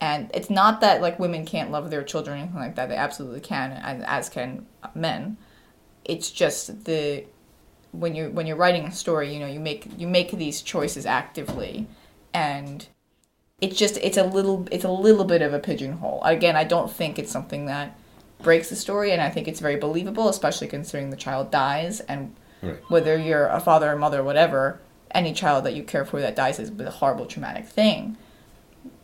[0.00, 2.88] And it's not that like women can't love their children or anything like that.
[2.88, 5.36] They absolutely can, and as can men.
[6.04, 7.24] It's just the
[7.92, 11.04] when you're when you're writing a story, you know, you make you make these choices
[11.04, 11.86] actively,
[12.32, 12.86] and
[13.60, 16.22] it's just it's a little it's a little bit of a pigeonhole.
[16.22, 17.98] Again, I don't think it's something that
[18.42, 22.34] breaks the story, and I think it's very believable, especially considering the child dies, and
[22.60, 22.76] Right.
[22.88, 24.80] whether you're a father or mother, or whatever,
[25.12, 28.16] any child that you care for that dies is a horrible traumatic thing.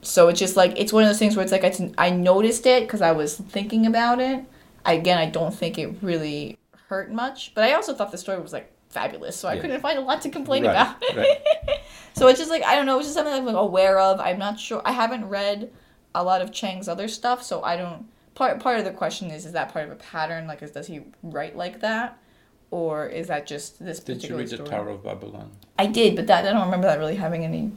[0.04, 2.66] So it's just like it's one of those things where it's like I, I noticed
[2.66, 4.44] it because I was thinking about it.
[4.84, 8.38] I, again, I don't think it really hurt much, but I also thought the story
[8.40, 9.62] was like fabulous, so I Yeah.
[9.62, 11.02] couldn't find a lot to complain Right, about.
[11.16, 11.38] right.
[12.14, 14.20] so it's just like I don't know, it's just something I'm like aware of.
[14.20, 14.82] I'm not sure.
[14.84, 15.70] I haven't read
[16.14, 18.06] a lot of Chiang's other stuff, so I don't.
[18.34, 20.46] Part part of the question is is that part of a pattern?
[20.46, 22.18] Like, is does he write like that,
[22.70, 24.58] or is that just this Did you particular read the?
[24.70, 25.50] Tower of Babylon?
[25.78, 27.72] I did, but that I don't remember that really having any.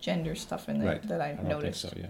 [0.00, 1.08] Gender stuff in it Right.
[1.08, 1.82] that I, I noticed.
[1.82, 2.00] think so.
[2.00, 2.06] Yeah.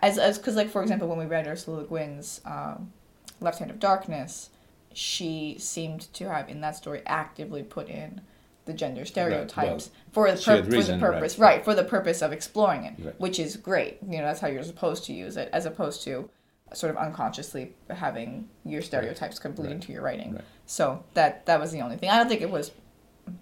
[0.00, 2.92] As as because like for example, when we read Ursula Le Guin's um,
[3.40, 4.50] Left Hand of Darkness,
[4.92, 8.20] she seemed to have in that story actively put in
[8.66, 11.64] the gender stereotypes for the she had pur- for reason, the purpose right.
[11.64, 13.20] for the purpose of exploring it, Right.
[13.20, 13.98] which is great.
[14.02, 16.28] You know that's how you're supposed to use it, as opposed to
[16.74, 19.70] sort of unconsciously having your stereotypes Right.
[19.70, 20.32] into your writing.
[20.34, 20.44] Right.
[20.66, 22.10] So that that was the only thing.
[22.10, 22.72] I don't think it was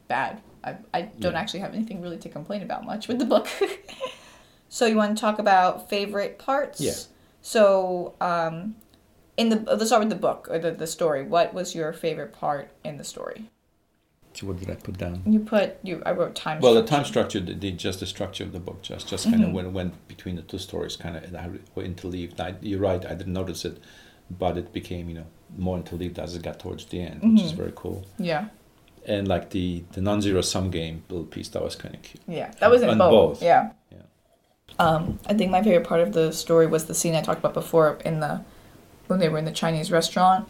[0.09, 0.41] bad.
[0.65, 1.39] I, I don't Yeah.
[1.39, 3.47] actually have anything really to complain about much with the book.
[4.69, 6.81] so you want to talk about favorite parts?
[6.81, 6.95] Yeah.
[7.43, 8.77] So um,
[9.37, 11.25] in the let's start with the book or the, the story.
[11.25, 13.51] What was your favorite part in the story?
[14.33, 15.23] So what did I put down?
[15.27, 16.03] You put you.
[16.05, 16.61] I wrote time.
[16.61, 19.45] Well, the time structure, the, the just the structure of the book, just just kind
[19.45, 19.53] of Mhm.
[19.53, 22.41] when it went between the two stories, kind of how it were interleaved.
[22.41, 23.79] I, you're right, I didn't notice it,
[24.31, 27.53] but it became you know more interleaved as it got towards the end, which is
[27.53, 27.57] Mhm.
[27.57, 28.05] very cool.
[28.19, 28.49] Yeah,
[29.07, 32.23] And like the the non-zero sum game little piece, that was kind of cute.
[32.27, 32.53] yeah.
[32.61, 33.11] That was in On both.
[33.35, 33.43] both.
[33.43, 33.71] Yeah.
[33.93, 33.99] Yeah.
[34.79, 37.55] Um, I think my favorite part of the story was the scene I talked about
[37.55, 38.43] before in the
[39.07, 40.49] when they were in the Chinese restaurant,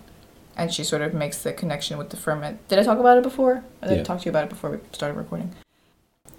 [0.57, 2.59] and she sort of makes the connection with the Fermat.
[2.69, 3.65] Did I talk about it before?
[3.83, 4.03] I did Yeah.
[4.05, 5.53] talk to you about it before we started recording.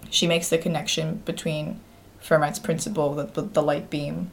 [0.08, 1.80] She makes the connection between
[2.22, 4.30] Fermat's principle, that the, the light beam,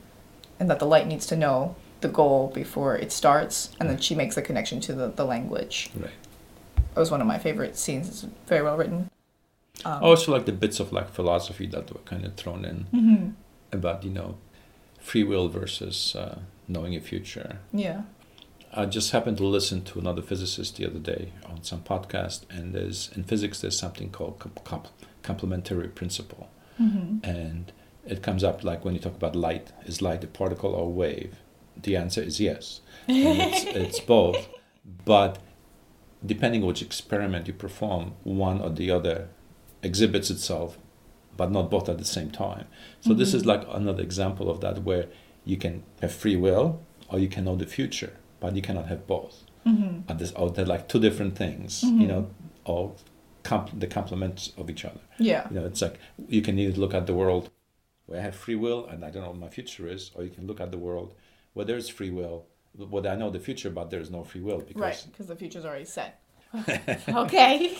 [0.59, 4.15] and that the light needs to know the goal before it starts, and then she
[4.15, 5.89] makes the connection to the, the language.
[5.95, 6.11] Right.
[6.95, 8.07] It was one of my favorite scenes.
[8.07, 9.09] It's very well written.
[9.85, 12.85] Um, I also like the bits of like philosophy that were kind of thrown in
[12.93, 13.33] mhm.
[13.71, 14.37] about you know
[14.99, 17.59] free will versus uh, knowing your future.
[17.73, 18.03] Yeah.
[18.75, 22.73] I just happened to listen to another physicist the other day on some podcast, and
[22.73, 24.87] there's in physics there's something called com- com-
[25.21, 27.71] complementary principle, hmm and
[28.05, 30.89] it comes up like when you talk about light, is light a particle or a
[30.89, 31.35] wave?
[31.81, 34.47] The answer is yes, it's, it's both,
[35.05, 35.39] but
[36.25, 39.29] depending on which experiment you perform, one or the other
[39.81, 40.77] exhibits itself,
[41.35, 42.67] but not both at the same time.
[43.01, 43.47] So this is Mhm.
[43.47, 45.07] like another example of that where
[45.45, 49.05] you can have free will or you can know the future, but you cannot have
[49.07, 49.43] both.
[49.65, 52.01] hmm And this, or they're like two different things, Mhm.
[52.01, 52.29] you know,
[52.65, 52.93] or
[53.43, 54.99] comp- the complements of each other.
[55.19, 55.47] Yeah.
[55.49, 57.49] You know, it's like you can either look at the world
[58.05, 60.29] where I have free will and I don't know what my future is, or you
[60.29, 61.13] can look at the world
[61.53, 62.45] where there's free will,
[62.75, 65.65] where I know the future, but there's no free will because Right, because the future's
[65.65, 66.21] already set.
[67.09, 67.77] okay.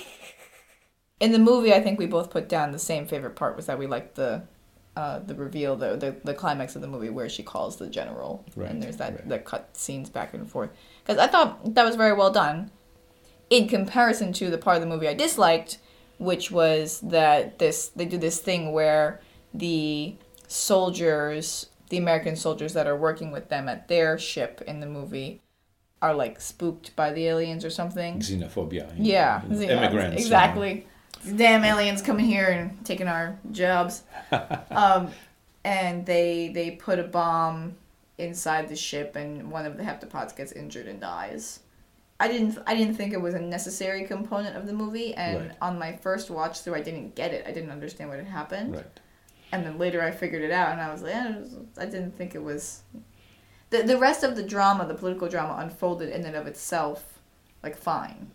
[1.20, 3.80] In the movie, I think we both put down the same favorite part was that
[3.80, 4.44] we liked the
[4.96, 8.46] uh, the reveal, the, the the climax of the movie where she calls the general,
[8.56, 9.30] Right, and there's that right.
[9.30, 10.70] the cut scenes back and forth.
[11.04, 12.70] Because I thought that was very well done,
[13.50, 15.80] in comparison to the part of the movie I disliked,
[16.20, 19.20] which was that this they do this thing where
[19.54, 20.16] the
[20.48, 25.40] soldiers, the American soldiers that are working with them at their ship in the movie,
[26.02, 28.18] are like spooked by the aliens or something.
[28.20, 28.92] xenophobia.
[28.98, 30.20] Yeah, know, yeah, immigrants.
[30.20, 30.88] Exactly.
[31.36, 34.02] Damn aliens coming here and taking our jobs.
[34.72, 35.12] um,
[35.64, 37.76] and they they put a bomb
[38.18, 41.60] inside the ship, and one of the heptapods gets injured and dies.
[42.20, 45.52] I didn't I didn't think it was a necessary component of the movie, and Right.
[45.62, 47.46] on my first watch through, I didn't get it.
[47.48, 49.00] I didn't understand what had happened, Right.
[49.54, 51.36] And then later I figured it out, and I was like, eh,
[51.78, 52.82] I didn't think it was.
[53.70, 57.20] The the rest of the drama, the political drama, unfolded in and of itself,
[57.62, 58.32] like fine.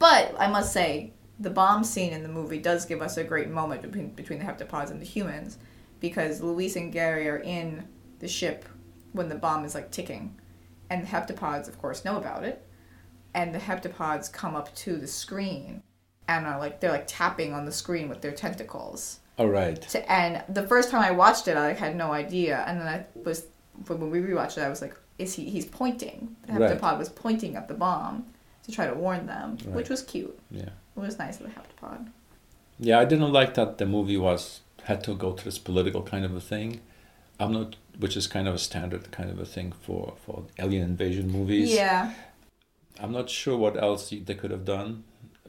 [0.00, 3.50] But I must say, the bomb scene in the movie does give us a great
[3.50, 5.58] moment between between the heptapods and the humans,
[6.00, 7.86] because Louise and Gary are in
[8.18, 8.64] the ship
[9.12, 10.34] when the bomb is like ticking,
[10.90, 12.66] and the heptapods, of course, know about it,
[13.32, 15.84] and the heptapods come up to the screen,
[16.26, 19.20] and are like they're like tapping on the screen with their tentacles.
[19.38, 19.80] All right.
[19.80, 22.86] To, and the first time I watched it, I like, had no idea, and then
[22.86, 23.46] I was
[23.86, 25.48] when we rewatched it, I was like, "Is he?
[25.48, 26.36] He's pointing.
[26.46, 26.78] The Right.
[26.78, 28.26] heptapod was pointing at the bomb
[28.64, 29.74] to try to warn them, Right.
[29.76, 30.38] which was cute.
[30.50, 30.62] Yeah.
[30.96, 32.08] It was nice of the heptapod.
[32.78, 36.24] Yeah, I didn't like that the movie was had to go to this political kind
[36.24, 36.80] of a thing.
[37.40, 40.82] I'm not, which is kind of a standard kind of a thing for for alien
[40.82, 41.72] invasion movies.
[41.72, 42.12] Yeah,
[43.00, 45.04] I'm not sure what else they could have done,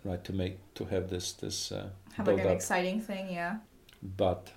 [0.06, 2.54] right, to make to have this this uh, have like an up.
[2.56, 3.30] exciting thing.
[3.32, 3.58] Yeah,
[4.18, 4.52] But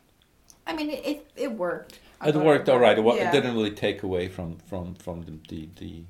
[0.66, 1.98] I mean, it it, worked.
[2.20, 2.98] I it worked all right.
[2.98, 3.28] It, Yeah.
[3.28, 6.02] it didn't really take away from from from the the, the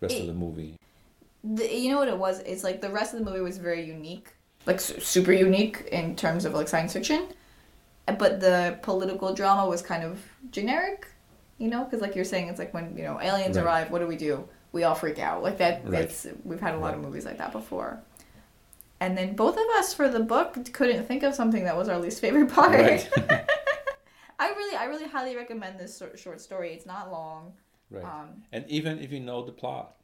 [0.00, 0.76] rest It- of the movie.
[1.42, 2.40] The, you know what it was?
[2.40, 4.28] It's like the rest of the movie was very unique,
[4.66, 7.28] like su- super unique in terms of like science fiction,
[8.18, 10.20] but the political drama was kind of
[10.50, 11.06] generic.
[11.56, 13.64] You know, because like you're saying, it's like when you know aliens Right.
[13.64, 14.46] arrive, what do we do?
[14.72, 15.42] We all freak out.
[15.42, 15.82] Like that.
[15.86, 16.02] Right.
[16.04, 18.00] It's we've had a lot of movies like that before.
[19.00, 21.98] And then both of us for the book couldn't think of something that was our
[21.98, 22.72] least favorite part.
[22.72, 23.10] Right.
[24.38, 26.72] I really, I really highly recommend this short story.
[26.72, 27.54] It's not long.
[27.90, 28.04] right.
[28.04, 29.96] Um, and even if you know the plot,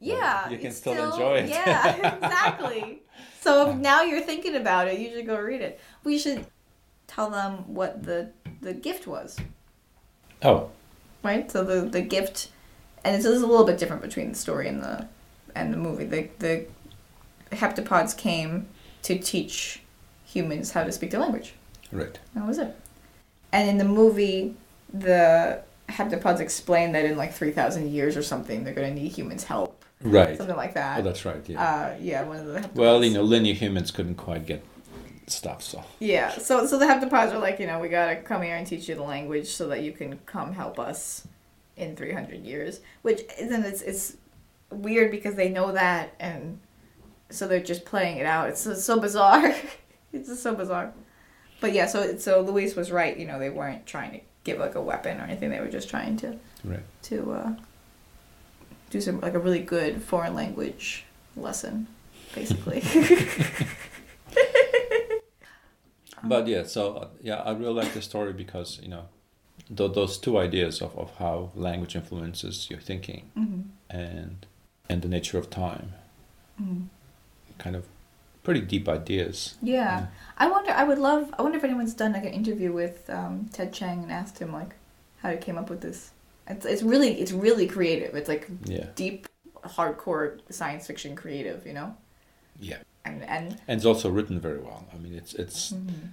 [0.00, 1.48] yeah, you can it's still enjoy it.
[1.48, 3.02] Yeah, exactly.
[3.40, 5.80] so if now you're thinking about it, you should go read it.
[6.04, 6.46] We should
[7.06, 8.30] tell them what the
[8.60, 9.38] the gift was,
[10.42, 10.70] oh,
[11.24, 11.50] right?
[11.50, 12.50] So the the gift,
[13.04, 15.08] and it's, it's a little bit different between the story and the
[15.54, 16.04] and the movie.
[16.04, 16.66] The the
[17.52, 18.68] heptapods came
[19.02, 19.82] to teach
[20.24, 21.54] humans how to speak their language.
[21.92, 22.18] right.
[22.34, 22.76] That was it.
[23.52, 24.54] And in the movie,
[24.92, 29.44] the heptapods explain that in like 3,000 years or something, they're going to need humans'
[29.44, 29.84] help.
[30.02, 30.36] Right.
[30.36, 31.00] Something like that.
[31.00, 31.42] Oh, that's right.
[31.48, 31.62] Yeah.
[31.62, 32.74] uh, yeah, one of the heptapods.
[32.74, 34.62] well, you know, linear humans couldn't quite get
[35.26, 38.56] stuff, so Yeah, so so the heptapods are like, you know, we gotta come here
[38.56, 41.26] and teach you the language so that you can come help us
[41.76, 42.80] in 300 years.
[43.02, 44.16] Which isn't it's it's
[44.70, 46.60] weird because they know that and
[47.30, 48.48] so they're just playing it out.
[48.48, 49.54] It's so, so bizarre.
[50.12, 50.92] it's just so bizarre.
[51.60, 53.16] But yeah, so so Louise was right.
[53.16, 55.50] You know, they weren't trying to give like a weapon or anything.
[55.50, 56.82] They were just trying to Right.
[57.04, 57.52] to uh,
[58.90, 61.04] do some like a really good foreign language
[61.36, 61.86] lesson,
[62.34, 62.82] basically.
[66.24, 69.04] But yeah, so uh, yeah, I really like the story because you know,
[69.74, 73.60] th- those two ideas of, of how language influences your thinking hmm
[73.90, 74.44] and
[74.90, 75.92] and the nature of time,
[76.58, 76.82] hmm
[77.58, 77.84] kind of
[78.42, 79.56] pretty deep ideas.
[79.62, 80.06] Yeah.
[80.38, 80.70] I wonder.
[80.72, 81.34] I would love.
[81.38, 84.52] I wonder if anyone's done like an interview with um, Ted Chiang and asked him
[84.52, 84.74] like
[85.22, 86.10] how he came up with this.
[86.46, 88.14] It's it's really it's really creative.
[88.14, 89.26] It's like Yeah, deep,
[89.64, 91.66] hardcore science fiction creative.
[91.66, 91.96] You know.
[92.60, 93.60] yeah, And and.
[93.68, 94.84] and it's also written very well.
[94.94, 96.12] I mean, it's it's Mhm.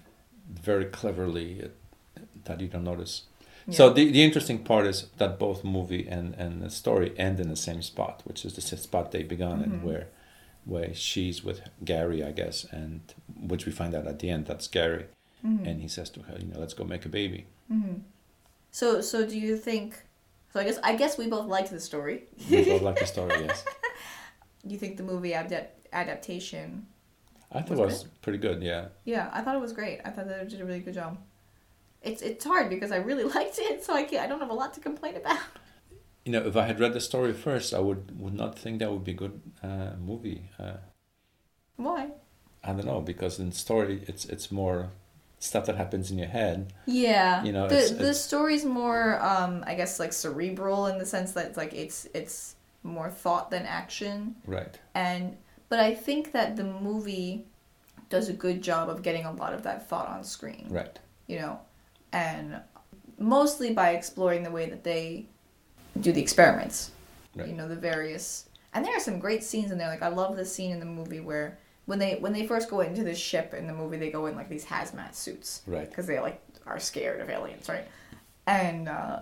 [0.61, 1.67] very cleverly uh,
[2.45, 3.23] that you don't notice.
[3.67, 3.77] Yeah.
[3.77, 7.49] So the, the interesting part is that both movie and, and the story end in
[7.49, 9.81] the same spot, which is the spot they began in, Mhm.
[9.83, 10.07] where
[10.65, 13.01] where she's with Gary, I guess, and
[13.39, 15.05] which we find out at the end that's Gary,
[15.45, 15.67] Mhm.
[15.67, 17.45] and he says to her, you know, let's go make a baby.
[17.71, 18.01] Mhm.
[18.71, 20.03] So so do you think?
[20.51, 22.23] So I guess I guess we both liked the story.
[22.49, 23.63] We both like the story, yes.
[24.63, 26.87] You think the movie adapt- adaptation?
[27.51, 28.87] I thought Was it was pretty good, yeah.
[29.05, 30.01] Yeah, I thought it was great.
[30.03, 31.17] I thought that it did a really good job.
[32.01, 34.53] It's it's hard because I really liked it, so I can't, I don't have a
[34.53, 35.39] lot to complain about.
[36.25, 38.91] You know, if I had read the story first, I would would not think that
[38.91, 40.49] would be a good uh, movie.
[40.59, 40.77] Uh,
[41.77, 42.09] Why?
[42.63, 44.89] I don't know because in story, it's it's more
[45.39, 46.73] stuff that happens in your head.
[46.87, 50.97] Yeah, You know, the it's- the it's- story's more um I guess like cerebral in
[50.97, 54.79] the sense that it's like it's it's more thought than action, Right.
[54.95, 55.37] and
[55.69, 57.45] but I think that the movie
[58.09, 60.67] does a good job of getting a lot of that thought on screen.
[60.69, 60.97] Right.
[61.27, 61.59] you know,
[62.11, 62.61] and
[63.19, 65.27] mostly by exploring the way that they
[65.99, 66.91] do the experiments.
[67.35, 67.47] Right.
[67.47, 69.87] You know, the various and there are some great scenes in there.
[69.89, 72.81] Like I love the scene in the movie where when they when they first go
[72.81, 75.89] into the ship in the movie, they go in like these hazmat suits Right.
[75.89, 77.85] because they like are scared of aliens, right?
[78.47, 79.21] And uh,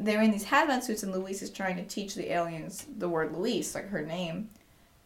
[0.00, 3.32] they're in these hazmat suits, and Louise is trying to teach the aliens the word
[3.36, 4.48] Louise, like her name,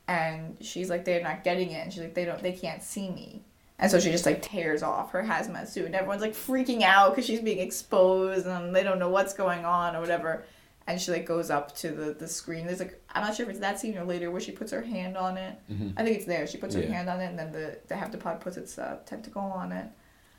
[0.09, 3.11] and she's like they're not getting it, and she's like they don't they can't see
[3.11, 3.43] me,
[3.79, 7.11] and so she just like tears off her hazmat suit, and everyone's like freaking out
[7.11, 10.45] because she's being exposed, and they don't know what's going on or whatever.
[10.89, 12.67] And she like goes up to the, the screen.
[12.67, 14.83] There's like I'm not sure if it's that scene or later where she puts her
[14.83, 15.59] hand on it.
[15.69, 16.47] hmm I think it's there.
[16.47, 19.43] She puts her hand on it, and then the the heptapod puts its uh, tentacle
[19.43, 19.87] on it.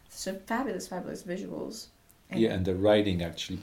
[0.10, 1.88] So fabulous, fabulous visuals.
[2.30, 3.60] And- Yeah, and the writing actually,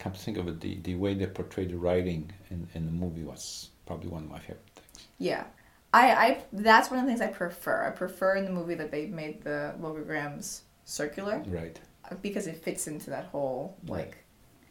[0.00, 2.92] come to think of it, the, the way they portrayed the writing in, in the
[2.92, 5.06] movie was probably one of my favorite things.
[5.18, 5.44] Yeah.
[5.92, 7.84] I, I that's one of the things I prefer.
[7.86, 11.78] I prefer in the movie that they made the logograms circular Right.
[12.22, 14.12] because it fits into that whole Right.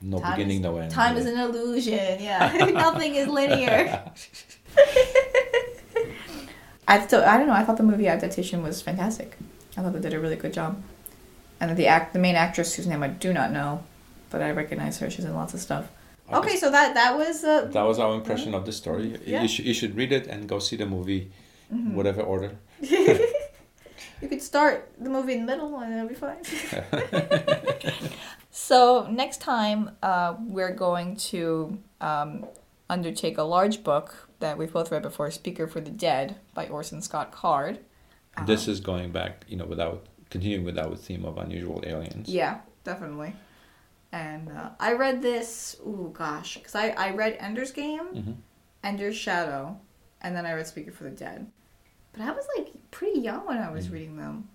[0.05, 0.91] No Time beginning, is- no end.
[0.91, 1.21] time yeah.
[1.21, 2.17] is an illusion.
[2.21, 4.03] Yeah, nothing is linear.
[6.87, 7.53] I still I don't know.
[7.53, 9.37] I thought the movie adaptation was fantastic.
[9.77, 10.81] I thought they did a really good job,
[11.61, 13.83] and the act the main actress whose name I do not know,
[14.29, 15.09] but I recognize her.
[15.09, 15.85] She's in lots of stuff.
[16.29, 19.17] I Okay, guess so that that was uh, That was our impression of the story.
[19.25, 19.41] Yeah.
[19.41, 21.31] You, should, you should read it and go see the movie,
[21.73, 21.93] mhm.
[21.93, 22.51] whatever order.
[24.21, 26.39] You could start the movie in the middle and it'll be fine.
[28.55, 32.45] So next time, uh, we're going to um,
[32.87, 37.01] undertake a large book that we've both read before, "Speaker for the Dead" by Orson
[37.01, 37.79] Scott Card.
[38.45, 42.29] This is going back, you know, without continuing with our theme of unusual aliens.
[42.29, 43.35] Yeah, definitely.
[44.11, 45.75] And uh, I read this.
[45.83, 48.31] Oh gosh, because I I read Ender's Game, hmm
[48.83, 49.79] Ender's Shadow,
[50.21, 51.49] and then I read Speaker for the Dead.
[52.11, 53.91] But I was like pretty young when I was Mm.
[53.93, 54.49] reading them.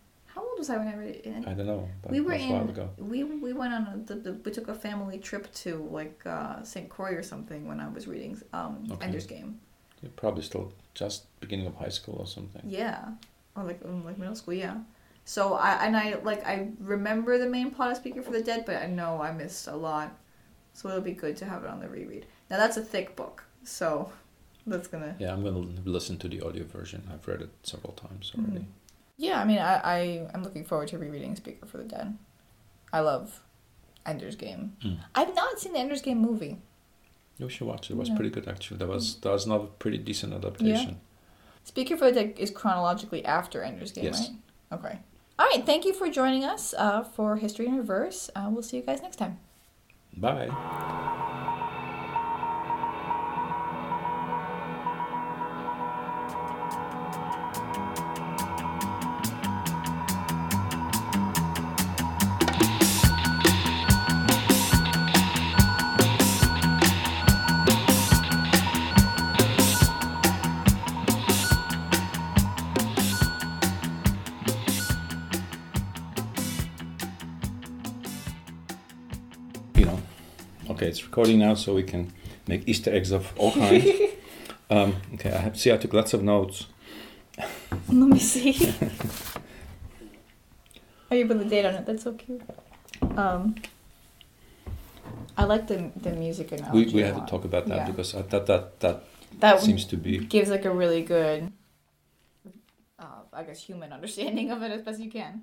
[0.59, 1.47] Old was I when I read it?
[1.47, 1.89] I don't know.
[2.03, 2.91] But we were it was a while in ago.
[2.99, 6.63] we we went on a, the, the, we took a family trip to like uh,
[6.63, 6.89] St.
[6.89, 9.07] Croix or something when I was reading um, Okay.
[9.07, 9.61] Ender's Game.
[10.03, 12.63] You're probably still just beginning of high school or something.
[12.65, 13.09] Yeah,
[13.57, 14.55] or like like middle school.
[14.55, 14.79] Yeah.
[15.25, 18.65] So I and I like I remember the main plot of Speaker for the Dead,
[18.67, 20.17] but I know I missed a lot.
[20.73, 22.27] So it'll be good to have it on the reread.
[22.51, 24.13] Now that's a thick book, so
[24.67, 25.17] that's gonna.
[25.19, 27.03] Yeah, I'm going to listen to the audio version.
[27.13, 28.59] I've read it several times Mm-hmm.
[29.19, 32.17] Yeah, I mean, I, I I'm looking forward to rereading Speaker for the Dead.
[32.93, 33.43] I love
[34.07, 34.77] Ender's Game.
[34.85, 34.99] Mm.
[35.15, 36.59] I've not seen the Ender's Game movie.
[37.37, 37.95] You should watch it.
[37.95, 38.15] It was Yeah.
[38.17, 38.79] pretty good, actually.
[38.79, 41.01] That was that was another pretty decent adaptation.
[41.65, 44.31] Speaker for the Dead is chronologically after Ender's Game, Yes.
[44.71, 44.79] right?
[44.79, 44.99] Okay.
[45.39, 45.65] All right.
[45.67, 48.31] Thank you for joining us uh, for History in Reverse.
[48.35, 49.39] Uh, we'll see you guys next time.
[50.17, 50.49] Bye.
[81.19, 82.13] Recording now, so we can
[82.47, 83.85] make Easter eggs of all kinds.
[84.71, 85.73] um, okay, I have see.
[85.73, 86.67] I took lots of notes.
[87.89, 88.55] Let me see.
[91.11, 91.87] oh, you put the date on it.
[91.87, 92.43] That's so cute.
[93.17, 93.57] Um,
[95.37, 96.95] I like the the music analogy.
[96.95, 97.91] We, we to talk about that Yeah.
[97.91, 99.03] because I, that that that
[99.41, 101.51] that seems to be gives like a really good,
[102.97, 105.43] uh, I guess, human understanding of it as best you can.